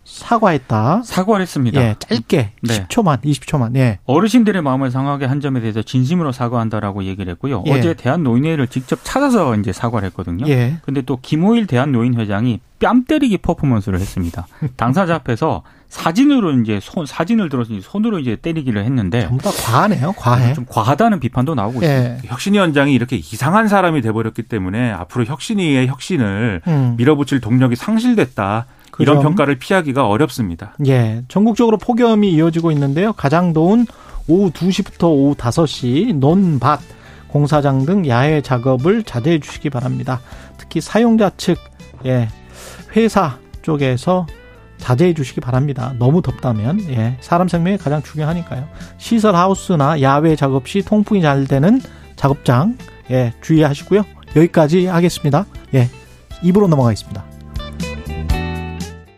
사과했다. 0.05 1.01
사과를 1.03 1.41
했습니다. 1.41 1.81
예, 1.81 1.95
짧게 1.99 2.51
네. 2.61 2.85
10초만, 2.87 3.23
20초만. 3.23 3.75
예. 3.75 3.99
어르신들의 4.05 4.61
마음을 4.61 4.91
상하게 4.91 5.25
한 5.25 5.41
점에 5.41 5.59
대해서 5.59 5.81
진심으로 5.81 6.31
사과한다라고 6.31 7.03
얘기를 7.03 7.31
했고요. 7.33 7.63
예. 7.65 7.71
어제 7.71 7.93
대한노인회를 7.95 8.67
직접 8.67 8.99
찾아서 9.03 9.55
이제 9.55 9.73
사과를 9.73 10.07
했거든요. 10.09 10.47
예. 10.47 10.77
근데 10.83 11.01
또 11.01 11.17
김호일 11.21 11.65
대한노인회장이 11.65 12.59
뺨 12.79 13.05
때리기 13.05 13.39
퍼포먼스를 13.39 13.99
했습니다. 13.99 14.47
당사자 14.77 15.15
앞에서 15.15 15.63
사진으로 15.87 16.51
이제 16.59 16.79
손 16.81 17.05
사진을 17.05 17.49
들어서 17.49 17.73
이제 17.73 17.81
손으로 17.81 18.19
이제 18.19 18.35
때리기를 18.35 18.83
했는데 18.83 19.21
전부 19.21 19.43
다 19.43 19.51
과하네요. 19.51 20.13
과해. 20.17 20.53
좀 20.53 20.65
과하다는 20.67 21.19
비판도 21.19 21.55
나오고 21.55 21.81
있습니다. 21.81 22.13
예. 22.15 22.19
혁신위 22.25 22.59
원장이 22.59 22.93
이렇게 22.93 23.15
이상한 23.15 23.67
사람이 23.67 24.01
돼 24.01 24.11
버렸기 24.11 24.43
때문에 24.43 24.91
앞으로 24.91 25.25
혁신위의 25.25 25.87
혁신을 25.87 26.61
음. 26.67 26.95
밀어붙일 26.97 27.39
동력이 27.39 27.75
상실됐다. 27.75 28.67
그 28.95 29.03
이런 29.03 29.17
점. 29.17 29.23
평가를 29.23 29.57
피하기가 29.59 30.07
어렵습니다. 30.07 30.73
예, 30.87 31.21
전국적으로 31.27 31.77
폭염이 31.77 32.31
이어지고 32.31 32.71
있는데요. 32.71 33.11
가장 33.11 33.51
더운 33.51 33.85
오후 34.27 34.51
2시부터 34.51 35.09
오후 35.09 35.35
5시 35.35 36.15
논밭 36.15 36.79
공사장 37.27 37.85
등 37.85 38.07
야외 38.07 38.41
작업을 38.41 39.03
자제해 39.03 39.39
주시기 39.39 39.69
바랍니다. 39.69 40.21
특히 40.57 40.79
사용자 40.79 41.31
측 41.35 41.57
예, 42.05 42.29
회사 42.95 43.37
쪽에서 43.63 44.27
자제해 44.77 45.13
주시기 45.13 45.41
바랍니다. 45.41 45.93
너무 45.99 46.21
덥다면 46.21 46.79
예, 46.89 47.17
사람 47.19 47.49
생명이 47.49 47.77
가장 47.77 48.01
중요하니까요. 48.01 48.65
시설 48.97 49.35
하우스나 49.35 50.01
야외 50.01 50.37
작업 50.37 50.69
시 50.69 50.81
통풍이 50.81 51.21
잘 51.21 51.45
되는 51.45 51.81
작업장 52.15 52.77
예, 53.11 53.33
주의하시고요. 53.41 54.05
여기까지 54.37 54.85
하겠습니다. 54.85 55.45
예, 55.73 55.89
입으로 56.41 56.69
넘어가겠습니다. 56.69 57.34